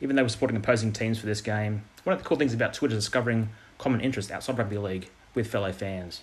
Even 0.00 0.16
though 0.16 0.22
we're 0.22 0.30
supporting 0.30 0.56
opposing 0.56 0.94
teams 0.94 1.18
for 1.18 1.26
this 1.26 1.42
game, 1.42 1.84
one 2.04 2.14
of 2.14 2.22
the 2.22 2.26
cool 2.26 2.38
things 2.38 2.54
about 2.54 2.72
Twitter 2.72 2.96
is 2.96 3.04
discovering 3.04 3.50
common 3.76 4.00
interests 4.00 4.32
outside 4.32 4.56
rugby 4.56 4.78
league 4.78 5.10
with 5.34 5.46
fellow 5.46 5.70
fans. 5.70 6.22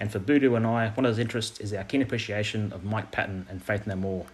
And 0.00 0.10
for 0.10 0.18
Budu 0.18 0.56
and 0.56 0.66
I, 0.66 0.88
one 0.88 1.04
of 1.04 1.14
those 1.14 1.18
interests 1.18 1.60
is 1.60 1.74
our 1.74 1.84
keen 1.84 2.00
appreciation 2.00 2.72
of 2.72 2.84
Mike 2.84 3.12
Patton 3.12 3.46
and 3.50 3.62
Faith 3.62 3.86
No 3.86 3.94
More. 3.94 4.26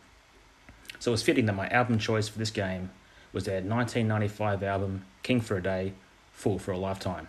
So 1.01 1.11
it 1.11 1.13
was 1.13 1.25
fitting 1.25 1.47
that 1.47 1.55
my 1.55 1.69
album 1.69 1.99
choice 1.99 2.29
for 2.29 2.39
this 2.39 2.53
game 2.53 2.91
was 3.33 3.45
their 3.45 3.57
1995 3.57 4.63
album, 4.63 5.05
King 5.25 5.41
for 5.41 5.57
a 5.57 5.63
Day, 5.63 5.93
Fool 6.33 6.61
for 6.61 6.71
a 6.71 6.79
Lifetime. 6.79 7.29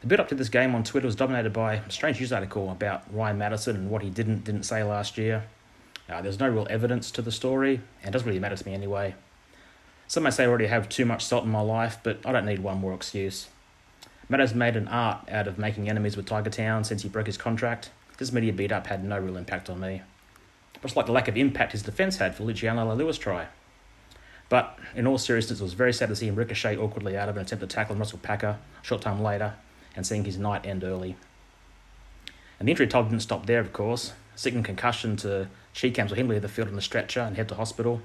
The 0.00 0.08
build 0.08 0.20
up 0.20 0.28
to 0.28 0.34
this 0.34 0.48
game 0.48 0.74
on 0.74 0.82
Twitter 0.82 1.06
was 1.06 1.16
dominated 1.16 1.52
by 1.52 1.74
a 1.74 1.90
strange 1.90 2.18
news 2.18 2.32
article 2.32 2.70
about 2.70 3.02
Ryan 3.14 3.38
Matterson 3.38 3.76
and 3.76 3.90
what 3.90 4.02
he 4.02 4.10
didn't 4.10 4.44
didn't 4.44 4.64
say 4.64 4.82
last 4.82 5.16
year. 5.16 5.44
Uh, 6.08 6.20
there's 6.20 6.38
no 6.38 6.48
real 6.48 6.66
evidence 6.68 7.10
to 7.12 7.22
the 7.22 7.32
story, 7.32 7.80
and 8.02 8.08
it 8.08 8.12
doesn't 8.12 8.26
really 8.26 8.40
matter 8.40 8.56
to 8.56 8.66
me 8.66 8.74
anyway. 8.74 9.14
Some 10.08 10.24
may 10.24 10.30
say 10.30 10.44
I 10.44 10.48
already 10.48 10.66
have 10.66 10.88
too 10.88 11.04
much 11.04 11.24
salt 11.24 11.44
in 11.44 11.50
my 11.50 11.60
life, 11.60 11.98
but 12.02 12.20
I 12.24 12.32
don't 12.32 12.46
need 12.46 12.60
one 12.60 12.78
more 12.78 12.94
excuse. 12.94 13.48
Matto's 14.28 14.54
made 14.54 14.76
an 14.76 14.88
art 14.88 15.28
out 15.30 15.46
of 15.46 15.58
making 15.58 15.88
enemies 15.88 16.16
with 16.16 16.26
Tiger 16.26 16.50
Town 16.50 16.82
since 16.82 17.02
he 17.02 17.08
broke 17.08 17.26
his 17.26 17.36
contract. 17.36 17.90
This 18.18 18.32
media 18.32 18.52
beat 18.52 18.72
up 18.72 18.88
had 18.88 19.04
no 19.04 19.18
real 19.18 19.36
impact 19.36 19.70
on 19.70 19.78
me. 19.78 20.02
Much 20.82 20.96
like 20.96 21.06
the 21.06 21.12
lack 21.12 21.28
of 21.28 21.36
impact 21.36 21.72
his 21.72 21.82
defence 21.82 22.16
had 22.16 22.34
for 22.34 22.42
Luciano 22.42 22.84
Leilua 22.84 23.18
try. 23.18 23.46
But 24.48 24.78
in 24.94 25.06
all 25.06 25.18
seriousness, 25.18 25.60
it 25.60 25.62
was 25.62 25.74
very 25.74 25.92
sad 25.92 26.08
to 26.08 26.16
see 26.16 26.28
him 26.28 26.34
ricochet 26.34 26.76
awkwardly 26.76 27.16
out 27.16 27.28
of 27.28 27.36
an 27.36 27.42
attempt 27.42 27.60
to 27.60 27.66
tackle 27.66 27.96
Russell 27.96 28.18
Packer 28.18 28.58
a 28.82 28.84
short 28.84 29.02
time 29.02 29.22
later 29.22 29.54
and 29.94 30.06
seeing 30.06 30.24
his 30.24 30.38
night 30.38 30.66
end 30.66 30.84
early. 30.84 31.16
And 32.58 32.68
the 32.68 32.72
injury 32.72 32.86
toll 32.86 33.04
didn't 33.04 33.20
stop 33.20 33.46
there, 33.46 33.60
of 33.60 33.72
course. 33.72 34.12
Seeking 34.34 34.62
concussion 34.62 35.16
to 35.18 35.48
Chee-Kam's 35.72 36.12
or 36.12 36.16
leave 36.16 36.42
the 36.42 36.48
field 36.48 36.68
on 36.68 36.78
a 36.78 36.82
stretcher 36.82 37.20
and 37.20 37.36
head 37.36 37.48
to 37.48 37.54
hospital. 37.54 38.02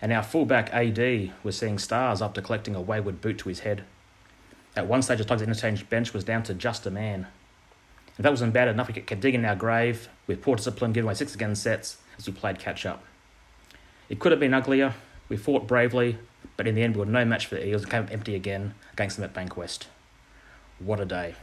And 0.00 0.12
our 0.12 0.22
fullback 0.22 0.72
AD 0.72 1.32
was 1.42 1.58
seeing 1.58 1.78
stars 1.78 2.22
after 2.22 2.40
collecting 2.40 2.74
a 2.74 2.80
wayward 2.80 3.20
boot 3.20 3.38
to 3.38 3.48
his 3.48 3.60
head. 3.60 3.84
At 4.76 4.86
one 4.86 5.02
stage, 5.02 5.18
the 5.18 5.24
Tigers' 5.24 5.42
interchange 5.42 5.88
bench 5.88 6.12
was 6.12 6.24
down 6.24 6.42
to 6.44 6.54
just 6.54 6.86
a 6.86 6.90
man. 6.90 7.26
If 8.16 8.22
that 8.22 8.30
wasn't 8.30 8.52
bad 8.52 8.68
enough, 8.68 8.88
we 8.88 8.94
kept 8.94 9.20
digging 9.20 9.44
our 9.44 9.56
grave 9.56 10.08
with 10.26 10.42
poor 10.42 10.56
discipline, 10.56 10.92
giving 10.92 11.06
away 11.06 11.14
six 11.14 11.34
again 11.34 11.54
sets 11.54 11.98
as 12.16 12.26
we 12.26 12.32
played 12.32 12.58
catch 12.58 12.84
up. 12.84 13.04
It 14.08 14.18
could 14.18 14.32
have 14.32 14.40
been 14.40 14.54
uglier. 14.54 14.94
We 15.28 15.36
fought 15.36 15.66
bravely, 15.66 16.18
but 16.56 16.66
in 16.66 16.74
the 16.74 16.82
end, 16.82 16.96
we 16.96 17.00
were 17.00 17.06
no 17.06 17.24
match 17.24 17.46
for 17.46 17.56
the 17.56 17.66
Eagles 17.66 17.82
and 17.82 17.90
came 17.90 18.08
empty 18.10 18.34
again 18.34 18.74
against 18.92 19.16
them 19.16 19.24
at 19.24 19.34
Bankwest. 19.34 19.86
What 20.78 21.00
a 21.00 21.04
day. 21.04 21.34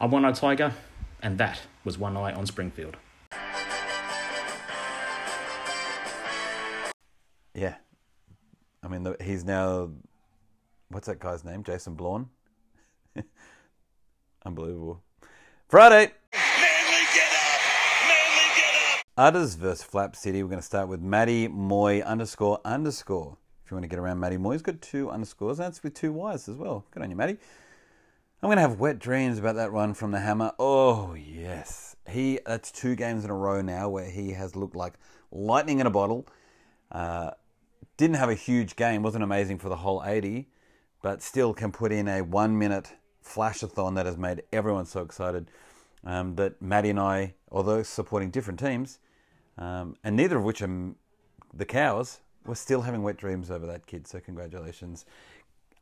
I'm 0.00 0.10
One 0.10 0.24
Eye 0.24 0.32
Tiger, 0.32 0.72
and 1.22 1.38
that 1.38 1.62
was 1.84 1.96
One 1.96 2.16
Eye 2.16 2.32
on 2.32 2.46
Springfield. 2.46 2.96
Yeah. 7.54 7.76
I 8.82 8.88
mean, 8.88 9.04
the, 9.04 9.16
he's 9.22 9.44
now. 9.44 9.90
What's 10.88 11.08
that 11.08 11.18
guy's 11.18 11.44
name? 11.44 11.62
Jason 11.64 11.96
Blorn? 11.96 12.26
Unbelievable. 14.46 15.02
Friday! 15.68 16.12
Manly 16.32 17.04
get 17.12 17.32
up! 17.32 17.60
Manly 18.06 18.54
get 18.54 18.74
up! 18.94 19.06
Udders 19.16 19.54
versus 19.56 19.82
Flap 19.82 20.14
City. 20.14 20.42
We're 20.42 20.48
going 20.48 20.60
to 20.60 20.66
start 20.66 20.88
with 20.88 21.00
Matty 21.00 21.48
Moy 21.48 22.02
underscore 22.02 22.60
underscore 22.64 23.36
If 23.64 23.70
you 23.70 23.74
want 23.74 23.82
to 23.82 23.88
get 23.88 23.98
around 23.98 24.20
Matty 24.20 24.36
Moore, 24.36 24.52
he's 24.52 24.62
got 24.62 24.80
two 24.80 25.10
underscores. 25.10 25.58
That's 25.58 25.82
with 25.82 25.94
two 25.94 26.12
Y's 26.12 26.48
as 26.48 26.56
well. 26.56 26.84
Good 26.92 27.02
on 27.02 27.10
you, 27.10 27.16
Matty. 27.16 27.36
I'm 28.42 28.48
going 28.48 28.58
to 28.58 28.62
have 28.62 28.78
wet 28.78 29.00
dreams 29.00 29.38
about 29.38 29.56
that 29.56 29.72
run 29.72 29.94
from 29.94 30.12
the 30.12 30.20
hammer. 30.20 30.52
Oh, 30.58 31.14
yes. 31.14 31.96
He 32.08 32.38
That's 32.46 32.70
two 32.70 32.94
games 32.94 33.24
in 33.24 33.30
a 33.30 33.34
row 33.34 33.60
now 33.60 33.88
where 33.88 34.08
he 34.08 34.32
has 34.32 34.54
looked 34.54 34.76
like 34.76 34.92
lightning 35.32 35.80
in 35.80 35.86
a 35.86 35.90
bottle. 35.90 36.28
Uh, 36.92 37.32
didn't 37.96 38.16
have 38.16 38.28
a 38.28 38.34
huge 38.34 38.76
game, 38.76 39.02
wasn't 39.02 39.24
amazing 39.24 39.58
for 39.58 39.68
the 39.68 39.76
whole 39.76 40.02
80, 40.04 40.48
but 41.06 41.22
still 41.22 41.54
can 41.54 41.70
put 41.70 41.92
in 41.92 42.08
a 42.08 42.20
one 42.20 42.58
minute 42.58 42.92
flashathon 43.24 43.94
that 43.94 44.06
has 44.06 44.16
made 44.18 44.42
everyone 44.52 44.84
so 44.84 45.02
excited 45.02 45.48
um, 46.02 46.34
that 46.34 46.60
Maddie 46.60 46.90
and 46.90 46.98
I, 46.98 47.34
although 47.52 47.84
supporting 47.84 48.30
different 48.30 48.58
teams, 48.58 48.98
um, 49.56 49.94
and 50.02 50.16
neither 50.16 50.38
of 50.38 50.42
which 50.42 50.62
are 50.62 50.94
the 51.54 51.64
cows, 51.64 52.18
we're 52.44 52.56
still 52.56 52.82
having 52.82 53.04
wet 53.04 53.16
dreams 53.16 53.52
over 53.52 53.66
that 53.66 53.86
kid. 53.86 54.08
So 54.08 54.18
congratulations, 54.18 55.06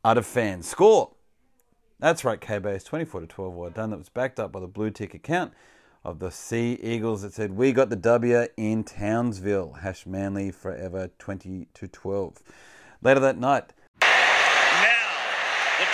out 0.03 0.19
of 0.19 0.27
fans. 0.27 0.67
Score. 0.67 1.09
That's 1.97 2.23
right, 2.23 2.39
K-Base, 2.39 2.83
24 2.83 3.21
to 3.21 3.25
12. 3.25 3.53
Well 3.55 3.69
done. 3.71 3.89
That 3.89 3.97
was 3.97 4.09
backed 4.09 4.39
up 4.39 4.51
by 4.51 4.59
the 4.59 4.67
blue 4.67 4.91
tick 4.91 5.15
account 5.15 5.53
of 6.03 6.19
the 6.19 6.29
Sea 6.29 6.77
Eagles 6.83 7.23
that 7.23 7.33
said, 7.33 7.53
We 7.53 7.71
got 7.71 7.89
the 7.89 7.95
W 7.95 8.45
in 8.57 8.83
Townsville. 8.83 9.79
Hash 9.81 10.05
Manly 10.05 10.51
forever 10.51 11.09
20 11.17 11.65
to 11.73 11.87
12. 11.87 12.43
Later 13.01 13.19
that 13.21 13.39
night. 13.39 13.73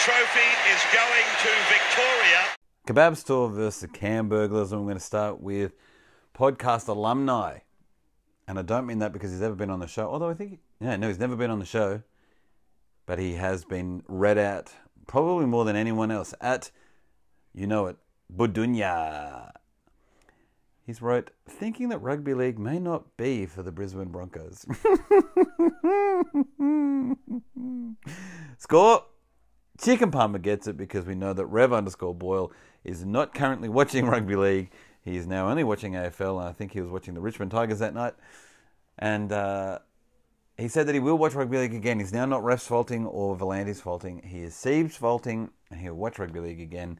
Trophy 0.04 0.50
is 0.74 0.82
going 0.92 1.28
to 1.44 1.50
Victoria. 1.70 2.40
Kebab 2.88 3.16
Store 3.18 3.52
versus 3.52 3.88
Cam 3.94 4.30
Burglars. 4.30 4.72
And 4.72 4.80
I'm 4.80 4.86
going 4.86 4.98
to 4.98 5.04
start 5.04 5.40
with 5.40 5.74
podcast 6.34 6.88
alumni. 6.88 7.60
And 8.48 8.58
I 8.58 8.64
don't 8.64 8.88
mean 8.88 8.98
that 8.98 9.14
because 9.14 9.30
he's 9.30 9.44
ever 9.44 9.54
been 9.54 9.70
on 9.70 9.80
the 9.80 9.86
show, 9.86 10.10
although 10.10 10.30
I 10.30 10.34
think, 10.34 10.58
yeah, 10.80 10.96
no, 10.96 11.08
he's 11.08 11.20
never 11.20 11.36
been 11.36 11.52
on 11.52 11.60
the 11.60 11.68
show. 11.68 12.02
But 13.06 13.20
he 13.20 13.34
has 13.34 13.64
been 13.64 14.02
read 14.08 14.40
out 14.40 14.74
probably 15.06 15.46
more 15.46 15.66
than 15.66 15.76
anyone 15.76 16.10
else 16.10 16.34
at, 16.42 16.72
you 17.54 17.68
know 17.68 17.86
it, 17.86 17.98
Budunya. 18.36 19.52
He's 20.84 21.00
wrote, 21.04 21.30
thinking 21.48 21.90
that 21.90 22.00
rugby 22.00 22.34
league 22.34 22.58
may 22.58 22.80
not 22.80 23.18
be 23.18 23.46
for 23.46 23.62
the 23.62 23.72
Brisbane 23.72 24.10
Broncos. 24.10 24.66
Score! 28.58 29.04
Chicken 29.82 30.12
Palmer 30.12 30.38
gets 30.38 30.68
it 30.68 30.78
because 30.78 31.06
we 31.06 31.16
know 31.16 31.34
that 31.34 31.46
Rev 31.48 31.74
underscore 31.74 32.14
Boyle 32.14 32.52
is 32.84 33.04
not 33.04 33.34
currently 33.34 33.68
watching 33.70 34.06
rugby 34.06 34.36
league. 34.36 34.72
He 35.04 35.18
is 35.18 35.26
now 35.26 35.50
only 35.50 35.64
watching 35.64 35.94
AFL, 35.94 36.40
and 36.40 36.48
I 36.48 36.52
think 36.52 36.74
he 36.74 36.82
was 36.82 36.92
watching 36.92 37.16
the 37.16 37.22
Richmond 37.22 37.52
Tigers 37.52 37.80
that 37.80 37.96
night. 37.96 38.14
And 39.00 39.32
uh, 39.32 39.80
he 40.58 40.68
said 40.68 40.88
that 40.88 40.94
he 40.94 41.00
will 41.00 41.18
watch 41.18 41.34
rugby 41.34 41.58
league 41.58 41.74
again. 41.74 42.00
He's 42.00 42.14
now 42.14 42.26
not 42.26 42.44
refs 42.44 42.68
faulting 42.68 43.08
or 43.08 43.36
V'landys' 43.36 43.82
faulting. 43.82 44.22
He 44.24 44.44
is 44.44 44.54
Siebes 44.54 44.94
faulting, 44.94 45.50
and 45.72 45.80
he'll 45.82 45.96
watch 45.96 46.20
rugby 46.20 46.40
league 46.40 46.62
again 46.62 47.00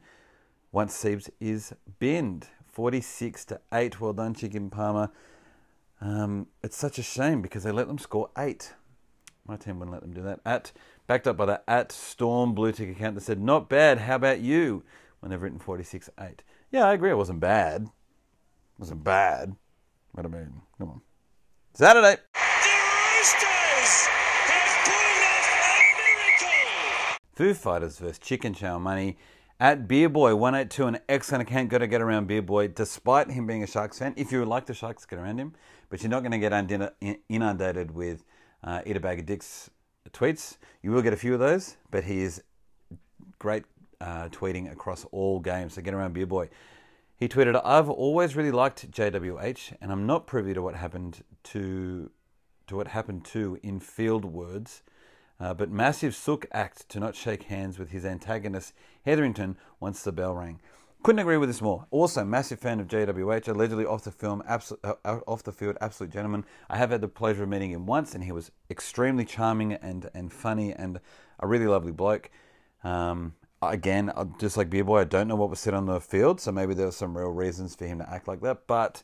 once 0.72 0.96
Siebes 0.96 1.30
is 1.38 1.72
binned. 2.00 2.48
46 2.66 3.44
to 3.44 3.60
8. 3.72 4.00
Well 4.00 4.14
done, 4.14 4.34
Chicken 4.34 4.70
Palmer. 4.70 5.10
Um, 6.00 6.48
it's 6.64 6.76
such 6.76 6.98
a 6.98 7.02
shame 7.02 7.42
because 7.42 7.62
they 7.62 7.70
let 7.70 7.86
them 7.86 7.98
score 7.98 8.30
eight. 8.36 8.72
My 9.46 9.56
team 9.56 9.78
wouldn't 9.78 9.92
let 9.92 10.02
them 10.02 10.14
do 10.14 10.22
that. 10.22 10.40
At 10.46 10.72
backed 11.06 11.26
up 11.26 11.36
by 11.36 11.46
the 11.46 11.62
at 11.68 11.90
Storm 11.90 12.54
Blue 12.54 12.72
Tick 12.72 12.90
account 12.90 13.16
that 13.16 13.22
said, 13.22 13.40
"Not 13.40 13.68
bad. 13.68 13.98
How 13.98 14.16
about 14.16 14.40
you?" 14.40 14.84
When 15.20 15.30
they've 15.30 15.40
written 15.40 15.58
46 15.58 16.10
8. 16.18 16.42
Yeah, 16.70 16.86
I 16.86 16.94
agree. 16.94 17.10
It 17.10 17.16
wasn't 17.16 17.40
bad. 17.40 17.82
It 17.82 18.80
wasn't 18.80 19.04
bad. 19.04 19.54
But 20.14 20.24
I 20.24 20.28
mean, 20.28 20.62
come 20.78 20.90
on. 20.90 21.00
Saturday. 21.74 22.16
The 22.34 22.70
Roosters 23.14 24.06
have 24.48 24.84
pulled 24.84 25.24
off 25.24 26.42
a. 27.12 27.36
Foo 27.36 27.54
Fighters 27.54 27.98
versus 27.98 28.18
Chicken 28.18 28.54
Chow 28.54 28.78
Money 28.78 29.16
at 29.60 29.86
Beer 29.86 30.08
Boy 30.08 30.34
182, 30.34 30.86
an 30.86 30.98
excellent 31.08 31.48
account. 31.48 31.68
Got 31.68 31.78
to 31.78 31.86
get 31.86 32.00
around 32.00 32.26
Beer 32.26 32.42
Boy, 32.42 32.68
despite 32.68 33.30
him 33.30 33.46
being 33.46 33.62
a 33.62 33.66
Sharks 33.66 33.98
fan. 34.00 34.12
If 34.16 34.32
you 34.32 34.40
would 34.40 34.48
like 34.48 34.66
the 34.66 34.74
Sharks, 34.74 35.06
get 35.06 35.18
around 35.18 35.38
him, 35.38 35.54
but 35.88 36.02
you're 36.02 36.10
not 36.10 36.24
going 36.24 36.32
to 36.32 36.38
get 36.38 36.52
inundated 37.28 37.92
with 37.92 38.24
uh, 38.64 38.80
Eat 38.86 38.96
a 38.96 39.00
Bag 39.00 39.20
of 39.20 39.26
Dicks 39.26 39.70
tweets. 40.10 40.56
You 40.82 40.90
will 40.90 41.02
get 41.02 41.12
a 41.12 41.16
few 41.16 41.34
of 41.34 41.40
those, 41.40 41.76
but 41.90 42.04
he 42.04 42.22
is 42.22 42.42
great 43.38 43.64
uh, 44.00 44.28
tweeting 44.28 44.70
across 44.70 45.04
all 45.12 45.40
games. 45.40 45.74
So 45.74 45.82
get 45.82 45.94
around 45.94 46.14
Beer 46.14 46.26
Boy. 46.26 46.48
He 47.16 47.28
tweeted, 47.28 47.60
"I've 47.64 47.88
always 47.88 48.34
really 48.34 48.50
liked 48.50 48.90
JWH, 48.90 49.76
and 49.80 49.92
I'm 49.92 50.06
not 50.06 50.26
privy 50.26 50.54
to 50.54 50.62
what 50.62 50.74
happened 50.74 51.24
to 51.44 52.10
to 52.66 52.76
what 52.76 52.88
happened 52.88 53.24
to 53.26 53.58
in 53.62 53.80
field 53.80 54.24
words." 54.24 54.82
Uh, 55.40 55.52
but 55.52 55.70
massive 55.70 56.14
Sook 56.14 56.46
act 56.52 56.88
to 56.88 57.00
not 57.00 57.16
shake 57.16 57.44
hands 57.44 57.78
with 57.78 57.90
his 57.90 58.04
antagonist 58.04 58.72
Hetherington 59.04 59.56
once 59.80 60.02
the 60.04 60.12
bell 60.12 60.34
rang. 60.34 60.60
Couldn't 61.02 61.18
agree 61.18 61.36
with 61.36 61.48
this 61.48 61.60
more. 61.60 61.84
Also, 61.90 62.24
massive 62.24 62.60
fan 62.60 62.78
of 62.78 62.86
JWH, 62.86 63.48
allegedly 63.48 63.84
off 63.84 64.04
the 64.04 64.12
film, 64.12 64.40
absolute, 64.46 64.84
uh, 64.84 65.18
off 65.26 65.42
the 65.42 65.50
field, 65.50 65.76
absolute 65.80 66.12
gentleman. 66.12 66.44
I 66.70 66.76
have 66.76 66.90
had 66.90 67.00
the 67.00 67.08
pleasure 67.08 67.42
of 67.42 67.48
meeting 67.48 67.72
him 67.72 67.86
once, 67.86 68.14
and 68.14 68.22
he 68.22 68.30
was 68.30 68.52
extremely 68.70 69.24
charming 69.24 69.72
and 69.72 70.08
and 70.14 70.32
funny 70.32 70.72
and 70.72 71.00
a 71.40 71.48
really 71.48 71.66
lovely 71.66 71.90
bloke. 71.90 72.30
Um, 72.84 73.34
again, 73.60 74.12
uh, 74.14 74.26
just 74.38 74.56
like 74.56 74.70
Beer 74.70 74.84
Boy, 74.84 75.00
I 75.00 75.04
don't 75.04 75.26
know 75.26 75.34
what 75.34 75.50
was 75.50 75.58
said 75.58 75.74
on 75.74 75.86
the 75.86 76.00
field, 76.00 76.40
so 76.40 76.52
maybe 76.52 76.72
there 76.72 76.86
were 76.86 76.92
some 76.92 77.18
real 77.18 77.32
reasons 77.32 77.74
for 77.74 77.84
him 77.84 77.98
to 77.98 78.08
act 78.08 78.28
like 78.28 78.40
that. 78.42 78.68
But 78.68 79.02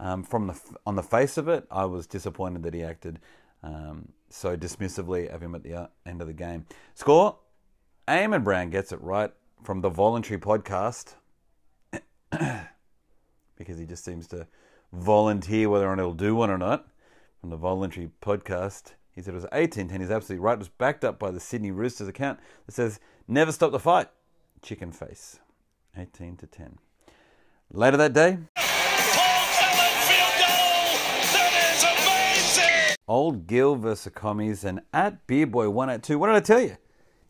um, 0.00 0.22
from 0.22 0.46
the 0.46 0.58
on 0.86 0.96
the 0.96 1.02
face 1.02 1.36
of 1.36 1.48
it, 1.48 1.66
I 1.70 1.84
was 1.84 2.06
disappointed 2.06 2.62
that 2.62 2.72
he 2.72 2.82
acted 2.82 3.20
um, 3.62 4.12
so 4.30 4.56
dismissively 4.56 5.28
of 5.28 5.42
him 5.42 5.54
at 5.54 5.62
the 5.62 5.74
uh, 5.74 5.86
end 6.06 6.22
of 6.22 6.26
the 6.26 6.32
game. 6.32 6.64
Score: 6.94 7.36
Eamon 8.08 8.44
Brown 8.44 8.70
gets 8.70 8.92
it 8.92 9.02
right 9.02 9.30
from 9.62 9.82
the 9.82 9.90
voluntary 9.90 10.40
podcast 10.40 11.16
because 13.56 13.78
he 13.78 13.86
just 13.86 14.04
seems 14.04 14.26
to 14.28 14.46
volunteer 14.92 15.68
whether 15.68 15.86
or 15.86 15.96
not 15.96 16.02
he'll 16.02 16.14
do 16.14 16.34
one 16.34 16.50
or 16.50 16.58
not. 16.58 16.86
From 17.40 17.50
the 17.50 17.56
voluntary 17.56 18.10
podcast, 18.22 18.94
he 19.14 19.20
said 19.20 19.34
it 19.34 19.36
was 19.36 19.46
18 19.52 19.88
10. 19.88 20.00
He's 20.00 20.10
absolutely 20.10 20.42
right. 20.42 20.54
It 20.54 20.58
was 20.58 20.68
backed 20.68 21.04
up 21.04 21.18
by 21.18 21.30
the 21.30 21.40
Sydney 21.40 21.70
Roosters 21.70 22.08
account 22.08 22.40
that 22.66 22.72
says, 22.72 23.00
Never 23.28 23.52
stop 23.52 23.72
the 23.72 23.78
fight. 23.78 24.08
Chicken 24.62 24.92
face. 24.92 25.38
18 25.96 26.36
to 26.38 26.46
10. 26.46 26.78
Later 27.70 27.96
that 27.96 28.12
day. 28.12 28.38
Old 33.06 33.46
Gill 33.46 33.76
versus 33.76 34.12
commies 34.14 34.64
and 34.64 34.80
at 34.92 35.26
Beerboy182. 35.26 36.16
What 36.16 36.28
did 36.28 36.36
I 36.36 36.40
tell 36.40 36.60
you? 36.60 36.76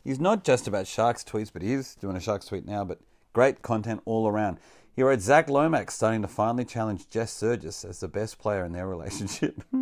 He's 0.04 0.20
not 0.20 0.44
just 0.44 0.68
about 0.68 0.86
Sharks 0.86 1.24
tweets, 1.24 1.50
but 1.52 1.62
he 1.62 1.72
is 1.72 1.96
doing 1.96 2.16
a 2.16 2.20
Sharks 2.20 2.46
tweet 2.46 2.66
now, 2.66 2.84
but 2.84 3.00
great 3.32 3.62
content 3.62 4.00
all 4.04 4.28
around. 4.28 4.58
He 4.94 5.02
wrote 5.02 5.20
Zach 5.20 5.50
Lomax 5.50 5.94
starting 5.94 6.22
to 6.22 6.28
finally 6.28 6.64
challenge 6.64 7.08
Jess 7.08 7.32
Sergis 7.32 7.84
as 7.88 7.98
the 7.98 8.08
best 8.08 8.38
player 8.38 8.64
in 8.64 8.72
their 8.72 8.86
relationship. 8.86 9.60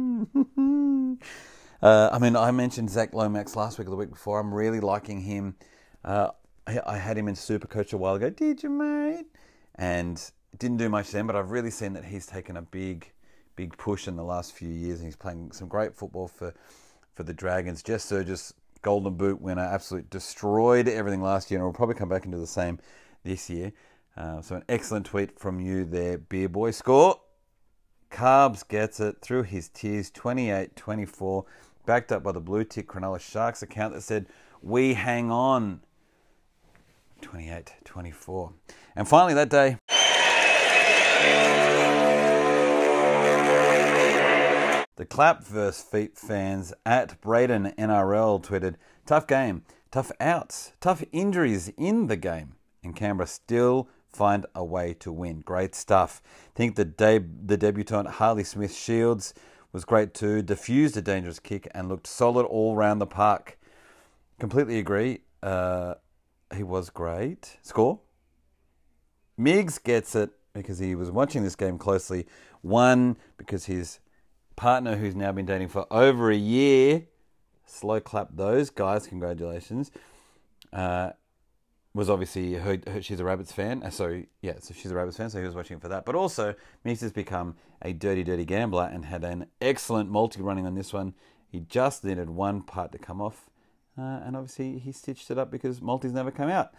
uh, 1.82 2.08
I 2.12 2.18
mean, 2.18 2.34
I 2.34 2.50
mentioned 2.50 2.88
Zach 2.90 3.12
Lomax 3.12 3.54
last 3.54 3.78
week 3.78 3.88
or 3.88 3.90
the 3.90 3.96
week 3.96 4.10
before. 4.10 4.40
I'm 4.40 4.54
really 4.54 4.80
liking 4.80 5.20
him. 5.20 5.56
Uh, 6.02 6.30
I, 6.66 6.80
I 6.86 6.96
had 6.96 7.18
him 7.18 7.28
in 7.28 7.34
Super 7.34 7.66
Coach 7.66 7.92
a 7.92 7.98
while 7.98 8.14
ago. 8.14 8.30
Did 8.30 8.62
you, 8.62 8.70
mate? 8.70 9.26
And 9.74 10.22
didn't 10.58 10.78
do 10.78 10.88
much 10.88 11.10
then, 11.10 11.26
but 11.26 11.36
I've 11.36 11.50
really 11.50 11.70
seen 11.70 11.92
that 11.92 12.06
he's 12.06 12.26
taken 12.26 12.56
a 12.56 12.62
big, 12.62 13.12
big 13.54 13.76
push 13.76 14.08
in 14.08 14.16
the 14.16 14.24
last 14.24 14.52
few 14.52 14.68
years, 14.68 15.00
and 15.00 15.06
he's 15.06 15.16
playing 15.16 15.52
some 15.52 15.68
great 15.68 15.94
football 15.94 16.28
for, 16.28 16.54
for 17.14 17.22
the 17.22 17.34
Dragons. 17.34 17.82
Jess 17.82 18.10
Sergis, 18.10 18.54
Golden 18.80 19.14
Boot 19.14 19.42
winner, 19.42 19.62
absolutely 19.62 20.08
destroyed 20.10 20.88
everything 20.88 21.20
last 21.20 21.50
year, 21.50 21.60
and 21.60 21.66
will 21.66 21.74
probably 21.74 21.96
come 21.96 22.08
back 22.08 22.24
and 22.24 22.32
do 22.32 22.40
the 22.40 22.46
same 22.46 22.78
this 23.24 23.50
year. 23.50 23.72
Uh, 24.16 24.42
so 24.42 24.56
an 24.56 24.64
excellent 24.68 25.06
tweet 25.06 25.38
from 25.38 25.60
you 25.60 25.84
there, 25.84 26.18
Beer 26.18 26.48
Boy. 26.48 26.70
Score. 26.70 27.20
Carbs 28.10 28.66
gets 28.66 29.00
it 29.00 29.22
through 29.22 29.44
his 29.44 29.68
tears, 29.68 30.10
28-24, 30.10 31.44
backed 31.86 32.12
up 32.12 32.22
by 32.22 32.32
the 32.32 32.40
blue 32.40 32.62
tick 32.62 32.88
Cronulla 32.88 33.18
Sharks 33.18 33.62
account 33.62 33.94
that 33.94 34.02
said, 34.02 34.26
"We 34.60 34.94
hang 34.94 35.30
on." 35.30 35.80
28-24. 37.22 38.52
And 38.94 39.08
finally 39.08 39.32
that 39.32 39.48
day, 39.48 39.78
the 44.96 45.06
Clap 45.06 45.42
vs 45.42 45.82
Feet 45.82 46.18
fans 46.18 46.74
at 46.84 47.18
Braden 47.22 47.72
NRL 47.78 48.40
tweeted, 48.40 48.74
"Tough 49.06 49.26
game, 49.26 49.64
tough 49.90 50.12
outs, 50.20 50.72
tough 50.80 51.02
injuries 51.12 51.72
in 51.78 52.08
the 52.08 52.16
game, 52.16 52.56
and 52.84 52.94
Canberra 52.94 53.26
still 53.26 53.88
find 54.12 54.46
a 54.54 54.64
way 54.64 54.94
to 54.94 55.12
win. 55.12 55.40
Great 55.40 55.74
stuff. 55.74 56.22
I 56.54 56.56
think 56.56 56.76
the 56.76 56.84
deb- 56.84 57.48
the 57.48 57.56
debutant 57.56 58.08
Harley 58.08 58.44
Smith 58.44 58.74
Shields 58.74 59.34
was 59.72 59.84
great 59.84 60.14
too. 60.14 60.42
Diffused 60.42 60.96
a 60.96 61.02
dangerous 61.02 61.38
kick 61.38 61.68
and 61.74 61.88
looked 61.88 62.06
solid 62.06 62.44
all 62.44 62.76
round 62.76 63.00
the 63.00 63.06
park. 63.06 63.58
Completely 64.38 64.78
agree. 64.78 65.20
Uh, 65.42 65.94
he 66.54 66.62
was 66.62 66.90
great. 66.90 67.56
Score. 67.62 68.00
Miggs 69.36 69.78
gets 69.78 70.14
it 70.14 70.30
because 70.52 70.78
he 70.78 70.94
was 70.94 71.10
watching 71.10 71.42
this 71.42 71.56
game 71.56 71.78
closely. 71.78 72.26
One 72.60 73.16
because 73.38 73.64
his 73.64 73.98
partner, 74.56 74.96
who's 74.96 75.16
now 75.16 75.32
been 75.32 75.46
dating 75.46 75.68
for 75.68 75.86
over 75.90 76.30
a 76.30 76.36
year, 76.36 77.04
slow 77.64 78.00
clap 78.00 78.28
those 78.34 78.70
guys. 78.70 79.06
Congratulations. 79.06 79.90
Uh, 80.72 81.10
was 81.94 82.08
obviously 82.08 82.54
her, 82.54 82.78
her, 82.86 83.02
she's 83.02 83.20
a 83.20 83.24
Rabbits 83.24 83.52
fan. 83.52 83.88
So 83.90 84.22
yeah, 84.40 84.54
so 84.60 84.74
she's 84.74 84.90
a 84.90 84.94
Rabbits 84.94 85.16
fan, 85.16 85.30
so 85.30 85.38
he 85.38 85.46
was 85.46 85.54
watching 85.54 85.78
for 85.78 85.88
that. 85.88 86.04
But 86.04 86.14
also, 86.14 86.54
has 86.84 87.12
become 87.12 87.56
a 87.82 87.92
dirty, 87.92 88.24
dirty 88.24 88.44
gambler 88.44 88.88
and 88.92 89.04
had 89.04 89.24
an 89.24 89.46
excellent 89.60 90.10
multi 90.10 90.40
running 90.40 90.66
on 90.66 90.74
this 90.74 90.92
one. 90.92 91.14
He 91.48 91.60
just 91.60 92.04
needed 92.04 92.30
one 92.30 92.62
part 92.62 92.92
to 92.92 92.98
come 92.98 93.20
off, 93.20 93.50
uh, 93.98 94.20
and 94.24 94.36
obviously 94.36 94.78
he 94.78 94.92
stitched 94.92 95.30
it 95.30 95.38
up 95.38 95.50
because 95.50 95.82
multis 95.82 96.12
never 96.12 96.30
come 96.30 96.48
out. 96.48 96.72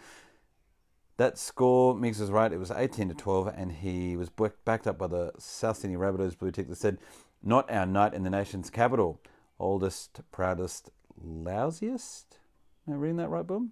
That 1.16 1.38
score, 1.38 1.94
Miggs 1.94 2.18
was 2.18 2.32
right. 2.32 2.52
It 2.52 2.58
was 2.58 2.72
18 2.72 3.08
to 3.08 3.14
12, 3.14 3.54
and 3.56 3.70
he 3.70 4.16
was 4.16 4.30
backed 4.64 4.88
up 4.88 4.98
by 4.98 5.06
the 5.06 5.30
South 5.38 5.76
Sydney 5.76 5.96
Rabbitohs 5.96 6.36
blue 6.36 6.50
tick 6.50 6.68
that 6.68 6.76
said, 6.76 6.98
"Not 7.40 7.70
our 7.70 7.86
night 7.86 8.14
in 8.14 8.24
the 8.24 8.30
nation's 8.30 8.68
capital. 8.68 9.20
Oldest, 9.60 10.22
proudest, 10.32 10.90
lousiest." 11.24 12.24
Am 12.88 12.94
I 12.94 12.96
reading 12.96 13.18
that 13.18 13.28
right, 13.28 13.46
Boom? 13.46 13.70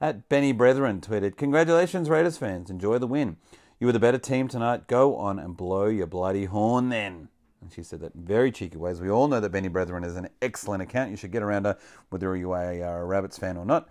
At 0.00 0.28
Benny 0.28 0.52
Brethren 0.52 1.00
tweeted, 1.00 1.36
Congratulations, 1.36 2.08
Raiders 2.08 2.38
fans. 2.38 2.70
Enjoy 2.70 2.98
the 2.98 3.06
win. 3.08 3.36
You 3.80 3.88
were 3.88 3.92
the 3.92 3.98
better 3.98 4.18
team 4.18 4.46
tonight. 4.46 4.86
Go 4.86 5.16
on 5.16 5.40
and 5.40 5.56
blow 5.56 5.86
your 5.86 6.06
bloody 6.06 6.44
horn 6.44 6.88
then. 6.88 7.28
And 7.60 7.72
she 7.72 7.82
said 7.82 8.00
that 8.00 8.14
in 8.14 8.24
very 8.24 8.52
cheeky 8.52 8.76
ways. 8.76 9.00
We 9.00 9.10
all 9.10 9.26
know 9.26 9.40
that 9.40 9.50
Benny 9.50 9.66
Brethren 9.66 10.04
is 10.04 10.16
an 10.16 10.28
excellent 10.40 10.84
account. 10.84 11.10
You 11.10 11.16
should 11.16 11.32
get 11.32 11.42
around 11.42 11.64
her, 11.64 11.76
whether 12.10 12.36
you 12.36 12.52
are 12.52 12.70
a 12.70 12.82
uh, 12.82 13.02
Rabbits 13.02 13.38
fan 13.38 13.56
or 13.56 13.64
not. 13.64 13.88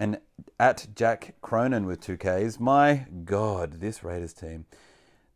And 0.00 0.20
at 0.58 0.86
Jack 0.94 1.34
Cronin 1.42 1.84
with 1.84 2.00
two 2.00 2.16
Ks, 2.16 2.58
my 2.58 3.06
God, 3.24 3.80
this 3.80 4.02
Raiders 4.02 4.32
team. 4.32 4.64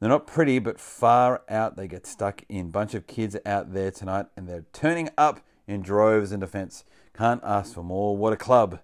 They're 0.01 0.09
not 0.09 0.27
pretty, 0.27 0.59
but 0.59 0.81
far 0.81 1.43
out 1.49 1.77
they 1.77 1.89
get 1.89 2.07
stuck 2.07 2.43
in. 2.49 2.71
Bunch 2.71 2.95
of 2.95 3.07
kids 3.07 3.37
out 3.45 3.75
there 3.75 3.91
tonight, 3.91 4.27
and 4.35 4.49
they're 4.49 4.65
turning 4.73 5.11
up 5.19 5.41
in 5.67 5.83
droves 5.83 6.33
in 6.33 6.41
defence. 6.41 6.85
Can't 7.15 7.43
ask 7.45 7.75
for 7.75 7.83
more. 7.83 8.17
What 8.17 8.33
a 8.33 8.37
club. 8.37 8.81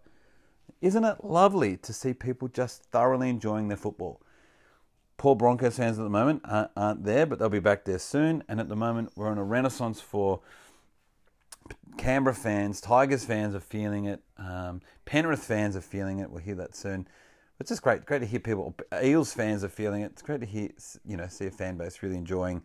Isn't 0.83 1.05
it 1.05 1.25
lovely 1.25 1.77
to 1.79 1.93
see 1.93 2.13
people 2.13 2.49
just 2.49 2.83
thoroughly 2.83 3.31
enjoying 3.31 3.69
their 3.69 3.77
football? 3.77 4.21
Poor 5.17 5.37
Broncos 5.37 5.77
fans 5.77 5.97
at 5.97 6.03
the 6.03 6.11
moment 6.11 6.43
aren't 6.45 7.05
there, 7.05 7.25
but 7.25 7.39
they'll 7.39 7.49
be 7.49 7.61
back 7.61 7.85
there 7.85 8.01
soon. 8.01 8.43
And 8.49 8.59
at 8.59 8.69
the 8.69 8.75
moment, 8.75 9.13
we're 9.15 9.31
in 9.31 9.39
a 9.39 9.45
renaissance 9.45 10.01
for 10.01 10.41
Canberra 11.97 12.35
fans. 12.35 12.81
Tigers 12.81 13.25
fans 13.25 13.55
are 13.55 13.61
feeling 13.61 14.07
it. 14.07 14.23
Um, 14.37 14.81
Penrith 15.05 15.45
fans 15.45 15.77
are 15.77 15.81
feeling 15.81 16.19
it. 16.19 16.29
We'll 16.29 16.43
hear 16.43 16.57
that 16.57 16.75
soon. 16.75 17.07
It's 17.61 17.69
just 17.69 17.83
great, 17.83 18.05
great 18.05 18.19
to 18.19 18.27
hear 18.27 18.41
people. 18.41 18.75
Eels 19.01 19.33
fans 19.33 19.63
are 19.63 19.69
feeling 19.69 20.03
it. 20.03 20.07
It's 20.07 20.23
great 20.23 20.41
to 20.41 20.47
hear, 20.47 20.71
you 21.07 21.17
know, 21.17 21.29
see 21.29 21.47
a 21.47 21.51
fan 21.53 21.77
base 21.77 22.03
really 22.03 22.17
enjoying 22.17 22.63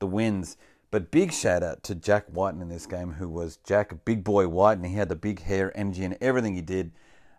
the 0.00 0.08
wins. 0.08 0.56
But 0.90 1.12
big 1.12 1.32
shout 1.32 1.62
out 1.62 1.84
to 1.84 1.94
Jack 1.94 2.24
Wighton 2.32 2.60
in 2.60 2.68
this 2.68 2.86
game, 2.86 3.12
who 3.12 3.28
was 3.28 3.58
Jack 3.58 4.04
Big 4.04 4.24
Boy 4.24 4.48
Wighton. 4.48 4.82
He 4.82 4.96
had 4.96 5.08
the 5.08 5.14
big 5.14 5.42
hair, 5.42 5.70
energy, 5.78 6.02
and 6.02 6.18
everything 6.20 6.56
he 6.56 6.62
did. 6.62 6.90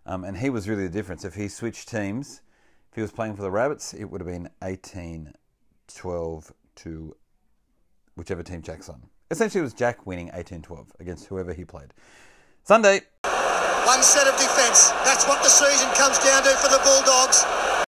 Um, 0.05 0.23
and 0.23 0.37
he 0.37 0.49
was 0.49 0.67
really 0.67 0.87
the 0.87 0.93
difference. 0.93 1.23
If 1.23 1.35
he 1.35 1.47
switched 1.47 1.89
teams, 1.89 2.41
if 2.89 2.95
he 2.95 3.01
was 3.01 3.11
playing 3.11 3.35
for 3.35 3.41
the 3.41 3.51
Rabbits, 3.51 3.93
it 3.93 4.05
would 4.05 4.21
have 4.21 4.27
been 4.27 4.49
18 4.63 5.33
12 5.87 6.53
to 6.75 7.15
whichever 8.15 8.43
team 8.43 8.61
Jack's 8.61 8.89
on. 8.89 9.01
Essentially, 9.29 9.59
it 9.59 9.63
was 9.63 9.73
Jack 9.73 10.05
winning 10.05 10.31
18 10.33 10.61
12 10.61 10.93
against 10.99 11.25
whoever 11.27 11.53
he 11.53 11.65
played. 11.65 11.93
Sunday. 12.63 13.01
One 13.23 14.03
set 14.03 14.27
of 14.27 14.37
defence. 14.39 14.89
That's 15.05 15.27
what 15.27 15.41
the 15.43 15.49
season 15.49 15.89
comes 15.95 16.19
down 16.19 16.43
to 16.43 16.49
for 16.49 16.69
the 16.69 16.79
Bulldogs. 16.83 17.43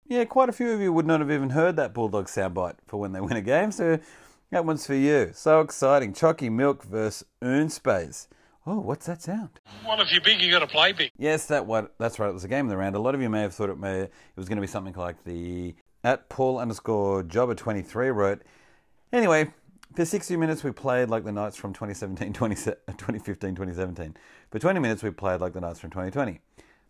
Yeah, 0.08 0.26
quite 0.26 0.50
a 0.50 0.52
few 0.52 0.72
of 0.72 0.82
you 0.82 0.92
would 0.92 1.06
not 1.06 1.20
have 1.20 1.32
even 1.32 1.52
heard 1.52 1.76
that 1.76 1.94
Bulldog 1.94 2.26
soundbite 2.26 2.76
for 2.88 3.00
when 3.00 3.14
they 3.14 3.22
win 3.22 3.38
a 3.38 3.42
game, 3.42 3.72
so 3.72 4.00
that 4.52 4.66
one's 4.66 4.86
for 4.86 4.96
you. 4.96 5.32
So 5.34 5.62
exciting. 5.62 6.14
Chalky 6.14 6.50
Milk 6.50 6.84
versus 6.84 7.26
Earnspace. 7.42 8.28
Oh, 8.66 8.80
what's 8.80 9.06
that 9.08 9.22
sound? 9.22 9.60
Well, 9.86 10.00
if 10.00 10.12
you're 10.12 10.22
big, 10.22 10.40
you 10.40 10.50
got 10.50 10.60
to 10.60 10.68
play 10.68 10.94
big. 10.94 11.12
Yes, 11.18 11.48
that 11.48 11.66
what 11.66 11.94
that's 12.00 12.18
right. 12.18 12.30
It 12.30 12.34
was 12.34 12.46
a 12.46 12.48
game 12.48 12.66
of 12.66 12.70
the 12.70 12.78
round. 12.78 12.96
A 12.96 13.00
lot 13.00 13.14
of 13.14 13.22
you 13.22 13.30
may 13.30 13.42
have 13.42 13.54
thought 13.54 13.70
it 13.70 13.78
may 13.78 14.02
it 14.02 14.12
was 14.36 14.48
going 14.48 14.58
to 14.58 14.62
be 14.62 14.68
something 14.68 14.94
like 14.94 15.24
the 15.26 15.76
at 16.04 16.30
Paul 16.30 16.58
underscore 16.60 17.24
Jobber 17.24 17.56
twenty 17.56 17.82
three 17.82 18.10
wrote. 18.10 18.42
Anyway, 19.12 19.54
for 19.96 20.06
60 20.06 20.38
minutes 20.38 20.64
we 20.64 20.72
played 20.72 21.10
like 21.10 21.24
the 21.24 21.32
Knights 21.32 21.56
from 21.56 21.72
2017, 21.72 22.34
20, 22.34 22.56
2015, 22.56 23.56
2017. 23.56 24.18
For 24.50 24.58
20 24.58 24.80
minutes 24.80 25.04
we 25.04 25.12
played 25.12 25.40
like 25.40 25.54
the 25.54 25.62
Knights 25.62 25.80
from 25.80 25.92
2020. 25.92 26.40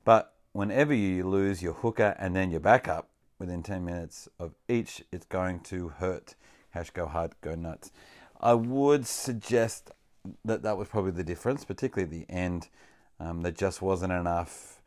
But 0.05 0.33
whenever 0.53 0.93
you 0.93 1.27
lose 1.27 1.62
your 1.62 1.73
hooker 1.73 2.15
and 2.17 2.33
then 2.33 2.49
your 2.49 2.62
backup 2.62 3.09
within 3.39 3.62
10 3.62 3.83
minutes 3.83 4.29
of 4.39 4.53
each, 4.69 5.03
it's 5.12 5.25
going 5.25 5.59
to 5.62 5.89
hurt. 5.89 6.36
Hash 6.69 6.91
go 6.91 7.07
hard, 7.07 7.33
go 7.41 7.55
nuts. 7.55 7.91
I 8.39 8.53
would 8.53 9.05
suggest 9.05 9.91
that 10.45 10.63
that 10.63 10.77
was 10.77 10.88
probably 10.88 11.12
the 11.12 11.23
difference, 11.23 11.65
particularly 11.65 12.21
at 12.21 12.27
the 12.27 12.33
end. 12.33 12.69
Um, 13.19 13.41
there 13.41 13.51
just 13.51 13.81
wasn't 13.81 14.13
enough 14.13 14.81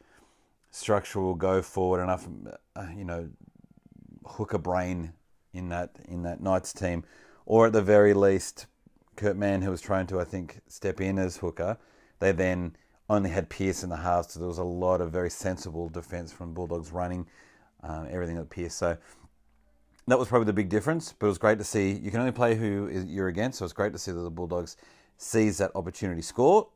structural 0.70 1.34
go 1.34 1.62
forward, 1.62 2.02
enough 2.02 2.26
uh, 2.74 2.86
you 2.96 3.04
know 3.04 3.28
hooker 4.26 4.58
brain 4.58 5.12
in 5.52 5.68
that 5.70 5.90
in 6.06 6.22
that 6.22 6.40
Knights 6.40 6.72
team, 6.72 7.04
or 7.44 7.66
at 7.66 7.72
the 7.72 7.82
very 7.82 8.14
least, 8.14 8.66
Kurt 9.16 9.36
Mann, 9.36 9.62
who 9.62 9.70
was 9.70 9.80
trying 9.80 10.06
to 10.08 10.20
I 10.20 10.24
think 10.24 10.60
step 10.68 11.00
in 11.00 11.18
as 11.18 11.38
hooker, 11.38 11.78
they 12.18 12.32
then 12.32 12.76
only 13.08 13.30
had 13.30 13.48
Pearce 13.48 13.82
in 13.82 13.90
the 13.90 13.96
halves, 13.96 14.32
so 14.32 14.40
there 14.40 14.48
was 14.48 14.58
a 14.58 14.64
lot 14.64 15.00
of 15.00 15.12
very 15.12 15.30
sensible 15.30 15.88
defence 15.88 16.32
from 16.32 16.52
Bulldogs 16.52 16.90
running 16.90 17.26
um, 17.82 18.08
everything 18.10 18.36
at 18.36 18.50
Pearce. 18.50 18.74
So 18.74 18.96
that 20.08 20.18
was 20.18 20.28
probably 20.28 20.46
the 20.46 20.52
big 20.52 20.68
difference. 20.68 21.14
But 21.16 21.26
it 21.26 21.28
was 21.28 21.38
great 21.38 21.58
to 21.58 21.64
see. 21.64 21.92
You 21.92 22.10
can 22.10 22.20
only 22.20 22.32
play 22.32 22.54
who 22.54 22.88
you're 23.06 23.28
against, 23.28 23.58
so 23.58 23.64
it's 23.64 23.74
great 23.74 23.92
to 23.92 23.98
see 23.98 24.12
that 24.12 24.20
the 24.20 24.30
Bulldogs 24.30 24.76
sees 25.16 25.58
that 25.58 25.72
opportunity 25.74 26.22
score. 26.22 26.68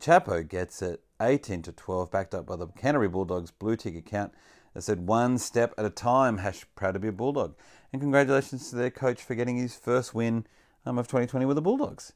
Chapo 0.00 0.46
gets 0.46 0.82
it 0.82 1.02
18 1.20 1.62
to 1.62 1.72
12, 1.72 2.10
backed 2.10 2.34
up 2.34 2.46
by 2.46 2.56
the 2.56 2.66
Canterbury 2.66 3.08
Bulldogs 3.08 3.50
blue 3.50 3.76
tick 3.76 3.96
account 3.96 4.32
that 4.74 4.82
said 4.82 5.06
one 5.06 5.38
step 5.38 5.72
at 5.78 5.86
a 5.86 5.90
time. 5.90 6.38
Hash 6.38 6.66
proud 6.74 6.92
to 6.92 6.98
be 6.98 7.08
a 7.08 7.12
Bulldog. 7.12 7.54
And 7.92 8.02
congratulations 8.02 8.68
to 8.70 8.76
their 8.76 8.90
coach 8.90 9.22
for 9.22 9.34
getting 9.34 9.56
his 9.56 9.74
first 9.74 10.14
win 10.14 10.46
um, 10.84 10.98
of 10.98 11.06
2020 11.06 11.46
with 11.46 11.54
the 11.54 11.62
Bulldogs. 11.62 12.12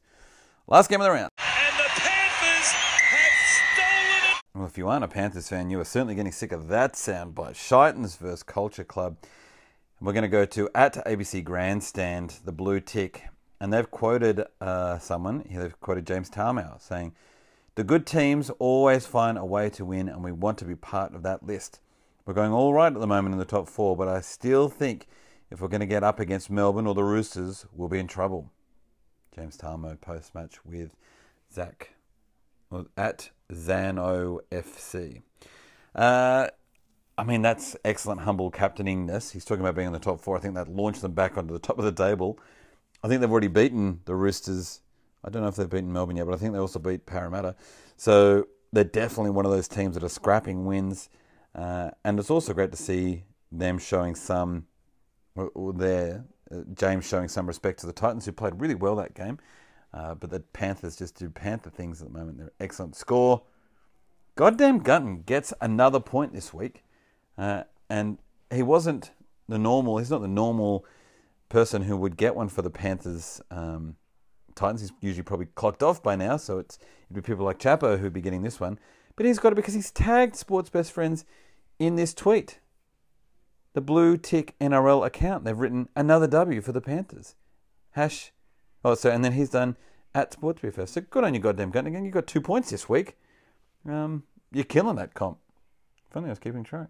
Last 0.67 0.89
game 0.89 1.01
of 1.01 1.05
the 1.05 1.11
round. 1.11 1.29
And 1.39 1.79
the 1.79 1.89
Panthers 1.89 2.71
have 2.71 3.73
stolen 3.73 4.31
it. 4.31 4.41
Well, 4.53 4.67
if 4.67 4.77
you 4.77 4.87
aren't 4.87 5.03
a 5.03 5.07
Panthers 5.07 5.49
fan, 5.49 5.71
you 5.71 5.79
are 5.79 5.85
certainly 5.85 6.13
getting 6.13 6.31
sick 6.31 6.51
of 6.51 6.67
that 6.67 6.95
sound 6.95 7.33
by 7.33 7.51
Shitans 7.51 8.19
versus 8.19 8.43
Culture 8.43 8.83
Club. 8.83 9.17
we're 9.99 10.13
going 10.13 10.21
to 10.21 10.27
go 10.27 10.45
to 10.45 10.69
at 10.75 11.03
ABC 11.05 11.43
Grandstand, 11.43 12.35
the 12.45 12.51
blue 12.51 12.79
tick 12.79 13.23
and 13.61 13.71
they've 13.71 13.91
quoted 13.91 14.43
uh, 14.59 14.97
someone, 14.97 15.45
they've 15.47 15.79
quoted 15.81 16.07
James 16.07 16.31
Tamou 16.31 16.81
saying, 16.81 17.13
The 17.75 17.83
good 17.83 18.07
teams 18.07 18.49
always 18.57 19.05
find 19.05 19.37
a 19.37 19.45
way 19.45 19.69
to 19.69 19.85
win, 19.85 20.09
and 20.09 20.23
we 20.23 20.31
want 20.31 20.57
to 20.57 20.65
be 20.65 20.73
part 20.73 21.13
of 21.13 21.21
that 21.21 21.45
list. 21.45 21.79
We're 22.25 22.33
going 22.33 22.51
all 22.51 22.73
right 22.73 22.91
at 22.91 22.99
the 22.99 23.05
moment 23.05 23.33
in 23.33 23.39
the 23.39 23.45
top 23.45 23.69
four, 23.69 23.95
but 23.95 24.07
I 24.07 24.19
still 24.21 24.67
think 24.67 25.05
if 25.51 25.61
we're 25.61 25.67
going 25.67 25.81
to 25.81 25.85
get 25.85 26.03
up 26.03 26.19
against 26.19 26.49
Melbourne 26.49 26.87
or 26.87 26.95
the 26.95 27.03
Roosters, 27.03 27.67
we'll 27.71 27.87
be 27.87 27.99
in 27.99 28.07
trouble. 28.07 28.51
James 29.35 29.57
Tamou 29.57 30.01
post 30.01 30.33
match 30.33 30.65
with 30.65 30.95
Zach 31.53 31.93
at 32.97 33.29
Zano 33.53 34.39
FC. 34.51 35.21
Uh, 35.93 36.47
I 37.15 37.23
mean, 37.23 37.43
that's 37.43 37.75
excellent, 37.85 38.21
humble 38.21 38.49
captainingness. 38.49 39.33
He's 39.33 39.45
talking 39.45 39.61
about 39.61 39.75
being 39.75 39.87
in 39.87 39.93
the 39.93 39.99
top 39.99 40.19
four. 40.19 40.35
I 40.35 40.39
think 40.39 40.55
that 40.55 40.67
launched 40.67 41.03
them 41.03 41.11
back 41.11 41.37
onto 41.37 41.53
the 41.53 41.59
top 41.59 41.77
of 41.77 41.85
the 41.85 41.91
table. 41.91 42.39
I 43.03 43.07
think 43.07 43.21
they've 43.21 43.31
already 43.31 43.47
beaten 43.47 44.01
the 44.05 44.15
Roosters. 44.15 44.81
I 45.23 45.29
don't 45.29 45.41
know 45.41 45.47
if 45.47 45.55
they've 45.55 45.69
beaten 45.69 45.91
Melbourne 45.91 46.17
yet, 46.17 46.25
but 46.25 46.33
I 46.33 46.37
think 46.37 46.53
they 46.53 46.59
also 46.59 46.79
beat 46.79 47.05
Parramatta. 47.05 47.55
So 47.97 48.47
they're 48.71 48.83
definitely 48.83 49.31
one 49.31 49.45
of 49.45 49.51
those 49.51 49.67
teams 49.67 49.95
that 49.95 50.03
are 50.03 50.09
scrapping 50.09 50.65
wins. 50.65 51.09
Uh, 51.53 51.91
and 52.03 52.19
it's 52.19 52.29
also 52.29 52.53
great 52.53 52.71
to 52.71 52.77
see 52.77 53.23
them 53.51 53.77
showing 53.77 54.15
some, 54.15 54.67
or 55.35 55.73
there, 55.73 56.25
uh, 56.51 56.61
James 56.73 57.05
showing 57.05 57.27
some 57.27 57.47
respect 57.47 57.79
to 57.79 57.87
the 57.87 57.93
Titans, 57.93 58.25
who 58.25 58.31
played 58.31 58.59
really 58.59 58.75
well 58.75 58.95
that 58.95 59.13
game. 59.13 59.39
Uh, 59.93 60.15
but 60.15 60.29
the 60.29 60.39
Panthers 60.39 60.95
just 60.95 61.15
do 61.15 61.29
Panther 61.29 61.69
things 61.69 62.01
at 62.01 62.07
the 62.11 62.17
moment. 62.17 62.37
They're 62.37 62.51
excellent 62.59 62.95
score. 62.95 63.43
Goddamn 64.35 64.79
Gunton 64.79 65.23
gets 65.23 65.53
another 65.59 65.99
point 65.99 66.33
this 66.33 66.53
week. 66.53 66.83
Uh, 67.37 67.63
and 67.89 68.19
he 68.49 68.63
wasn't 68.63 69.11
the 69.49 69.57
normal, 69.57 69.97
he's 69.97 70.09
not 70.09 70.21
the 70.21 70.27
normal 70.27 70.85
person 71.51 71.83
who 71.83 71.97
would 71.97 72.15
get 72.15 72.35
one 72.35 72.47
for 72.47 72.61
the 72.61 72.69
Panthers 72.69 73.41
um, 73.51 73.97
Titans. 74.55 74.81
He's 74.81 74.91
usually 75.01 75.23
probably 75.23 75.47
clocked 75.47 75.83
off 75.83 76.01
by 76.01 76.15
now, 76.15 76.37
so 76.37 76.57
it's 76.57 76.79
it'd 77.09 77.15
be 77.15 77.21
people 77.21 77.45
like 77.45 77.59
Chapo 77.59 77.99
who'd 77.99 78.13
be 78.13 78.21
getting 78.21 78.41
this 78.41 78.59
one. 78.59 78.79
But 79.17 79.25
he's 79.25 79.37
got 79.37 79.51
it 79.51 79.55
because 79.55 79.73
he's 79.73 79.91
tagged 79.91 80.35
Sports 80.35 80.69
Best 80.69 80.93
Friends 80.93 81.25
in 81.77 81.95
this 81.97 82.13
tweet. 82.13 82.59
The 83.73 83.81
blue 83.81 84.17
tick 84.17 84.55
NRL 84.59 85.05
account. 85.05 85.43
They've 85.43 85.57
written 85.57 85.89
another 85.95 86.27
W 86.27 86.61
for 86.61 86.71
the 86.71 86.81
Panthers. 86.81 87.35
Hash. 87.91 88.31
Oh, 88.83 88.95
so 88.95 89.11
and 89.11 89.23
then 89.23 89.33
he's 89.33 89.49
done 89.49 89.75
at 90.15 90.33
Sports 90.33 90.61
BFF. 90.61 90.87
So 90.87 91.01
good 91.01 91.25
on 91.25 91.33
you, 91.33 91.41
goddamn 91.41 91.71
Gunnigan. 91.71 92.05
You 92.05 92.11
got 92.11 92.27
two 92.27 92.41
points 92.41 92.71
this 92.71 92.87
week. 92.87 93.17
Um, 93.87 94.23
you're 94.51 94.63
killing 94.63 94.95
that 94.95 95.13
comp. 95.13 95.37
Funny, 96.11 96.27
I 96.27 96.29
was 96.29 96.39
keeping 96.39 96.63
track. 96.63 96.87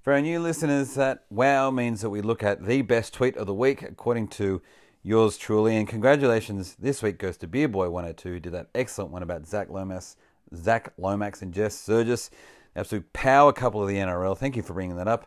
For 0.00 0.12
our 0.12 0.20
new 0.20 0.38
listeners, 0.38 0.94
that 0.94 1.24
wow 1.28 1.72
means 1.72 2.02
that 2.02 2.10
we 2.10 2.20
look 2.20 2.44
at 2.44 2.64
the 2.64 2.82
best 2.82 3.12
tweet 3.12 3.36
of 3.36 3.48
the 3.48 3.54
week 3.54 3.82
according 3.82 4.28
to 4.28 4.62
yours 5.02 5.36
truly. 5.36 5.76
And 5.76 5.88
congratulations 5.88 6.76
this 6.78 7.02
week 7.02 7.18
goes 7.18 7.36
to 7.38 7.48
Beer 7.48 7.66
Boy 7.66 7.90
102 7.90 8.28
who 8.28 8.40
did 8.40 8.52
that 8.52 8.68
excellent 8.76 9.10
one 9.10 9.24
about 9.24 9.44
Zach 9.44 9.68
Lomas, 9.70 10.16
Zach 10.54 10.92
Lomax 10.98 11.42
and 11.42 11.52
Jess 11.52 11.74
Sergis, 11.74 12.30
absolute 12.76 13.12
power 13.12 13.52
couple 13.52 13.82
of 13.82 13.88
the 13.88 13.96
NRL. 13.96 14.38
Thank 14.38 14.54
you 14.54 14.62
for 14.62 14.72
bringing 14.72 14.96
that 14.96 15.08
up. 15.08 15.26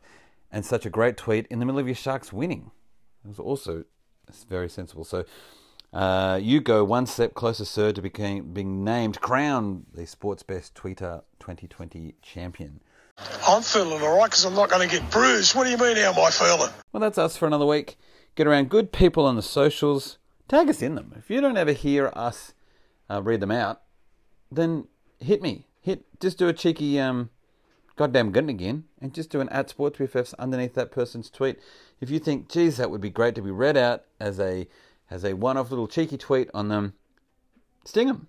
And 0.54 0.66
such 0.66 0.86
a 0.86 0.90
great 0.90 1.18
tweet 1.18 1.48
in 1.48 1.60
the 1.60 1.66
middle 1.66 1.80
of 1.80 1.86
your 1.86 1.96
Sharks 1.96 2.32
winning. 2.32 2.72
It 3.26 3.28
was 3.28 3.40
also 3.40 3.84
very 4.48 4.70
sensible. 4.70 5.04
So 5.04 5.26
uh, 5.92 6.40
you 6.42 6.62
go 6.62 6.86
one 6.86 7.06
step 7.08 7.34
closer, 7.34 7.66
sir, 7.66 7.92
to 7.92 8.02
became, 8.02 8.54
being 8.54 8.86
named, 8.86 9.20
crowned 9.20 9.88
the 9.94 10.08
Sports 10.08 10.44
Best 10.44 10.76
Tweeter 10.76 11.24
2020 11.42 12.16
champion. 12.22 12.80
I'm 13.48 13.62
feeling 13.62 14.02
all 14.02 14.18
right 14.18 14.26
because 14.26 14.46
I'm 14.46 14.56
not 14.56 14.70
going 14.70 14.88
to 14.88 14.96
get 15.00 15.10
bruised. 15.12 15.56
What 15.56 15.66
do 15.66 15.72
you 15.72 15.78
mean, 15.78 15.98
how 15.98 16.14
am 16.14 16.20
I 16.20 16.30
feeling? 16.30 16.72
Well, 16.92 17.02
that's 17.02 17.18
us 17.18 17.38
for 17.38 17.48
another 17.48 17.66
week. 17.66 17.98
Get 18.36 18.48
around 18.48 18.70
good 18.70 18.92
people 18.92 19.26
on 19.26 19.36
the 19.36 19.42
socials. 19.42 20.18
Tag 20.48 20.70
us 20.70 20.82
in 20.82 20.96
them. 20.96 21.14
If 21.18 21.30
you 21.30 21.42
don't 21.42 21.58
ever 21.58 21.72
hear 21.72 22.12
us 22.14 22.54
uh, 23.10 23.22
read 23.22 23.40
them 23.40 23.52
out, 23.52 23.82
then 24.52 24.88
hit 25.20 25.42
me. 25.42 25.68
Hit. 25.82 26.06
Just 26.20 26.38
do 26.38 26.48
a 26.48 26.54
cheeky 26.54 27.00
um, 27.00 27.30
goddamn 27.96 28.32
good 28.32 28.50
again, 28.50 28.86
and 29.02 29.14
just 29.14 29.30
do 29.30 29.42
an 29.42 29.50
at 29.50 29.70
sports 29.70 30.00
BFFs 30.00 30.34
underneath 30.40 30.74
that 30.76 30.92
person's 30.92 31.30
tweet. 31.30 31.58
If 32.00 32.10
you 32.10 32.20
think, 32.20 32.50
geez, 32.50 32.78
that 32.78 32.92
would 32.92 33.02
be 33.02 33.10
great 33.10 33.36
to 33.36 33.42
be 33.42 33.52
read 33.52 33.78
out 33.78 34.04
as 34.20 34.40
a 34.40 34.68
as 35.10 35.26
a 35.26 35.34
one-off 35.34 35.72
little 35.72 35.88
cheeky 35.88 36.18
tweet 36.18 36.50
on 36.54 36.70
them, 36.70 36.94
sting 37.84 38.08
them. 38.08 38.28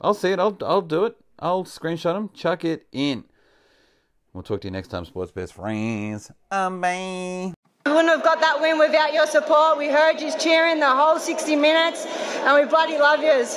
I'll 0.00 0.14
see 0.14 0.30
it. 0.32 0.38
I'll 0.38 0.56
I'll 0.62 0.82
do 0.82 1.04
it. 1.04 1.16
I'll 1.38 1.64
screenshot 1.64 2.14
them. 2.14 2.30
Chuck 2.34 2.64
it 2.64 2.86
in. 2.92 3.24
We'll 4.34 4.42
talk 4.42 4.62
to 4.62 4.66
you 4.66 4.72
next 4.72 4.88
time, 4.88 5.04
sports 5.04 5.30
best 5.30 5.54
friends. 5.54 6.28
Um, 6.50 6.80
bye. 6.80 7.54
We 7.86 7.92
wouldn't 7.92 8.08
have 8.08 8.24
got 8.24 8.40
that 8.40 8.60
win 8.60 8.80
without 8.80 9.14
your 9.14 9.28
support. 9.28 9.78
We 9.78 9.86
heard 9.86 10.20
you 10.20 10.32
cheering 10.36 10.80
the 10.80 10.90
whole 10.90 11.20
60 11.20 11.54
minutes, 11.54 12.04
and 12.06 12.60
we 12.60 12.68
bloody 12.68 12.98
love 12.98 13.22
yous. 13.22 13.56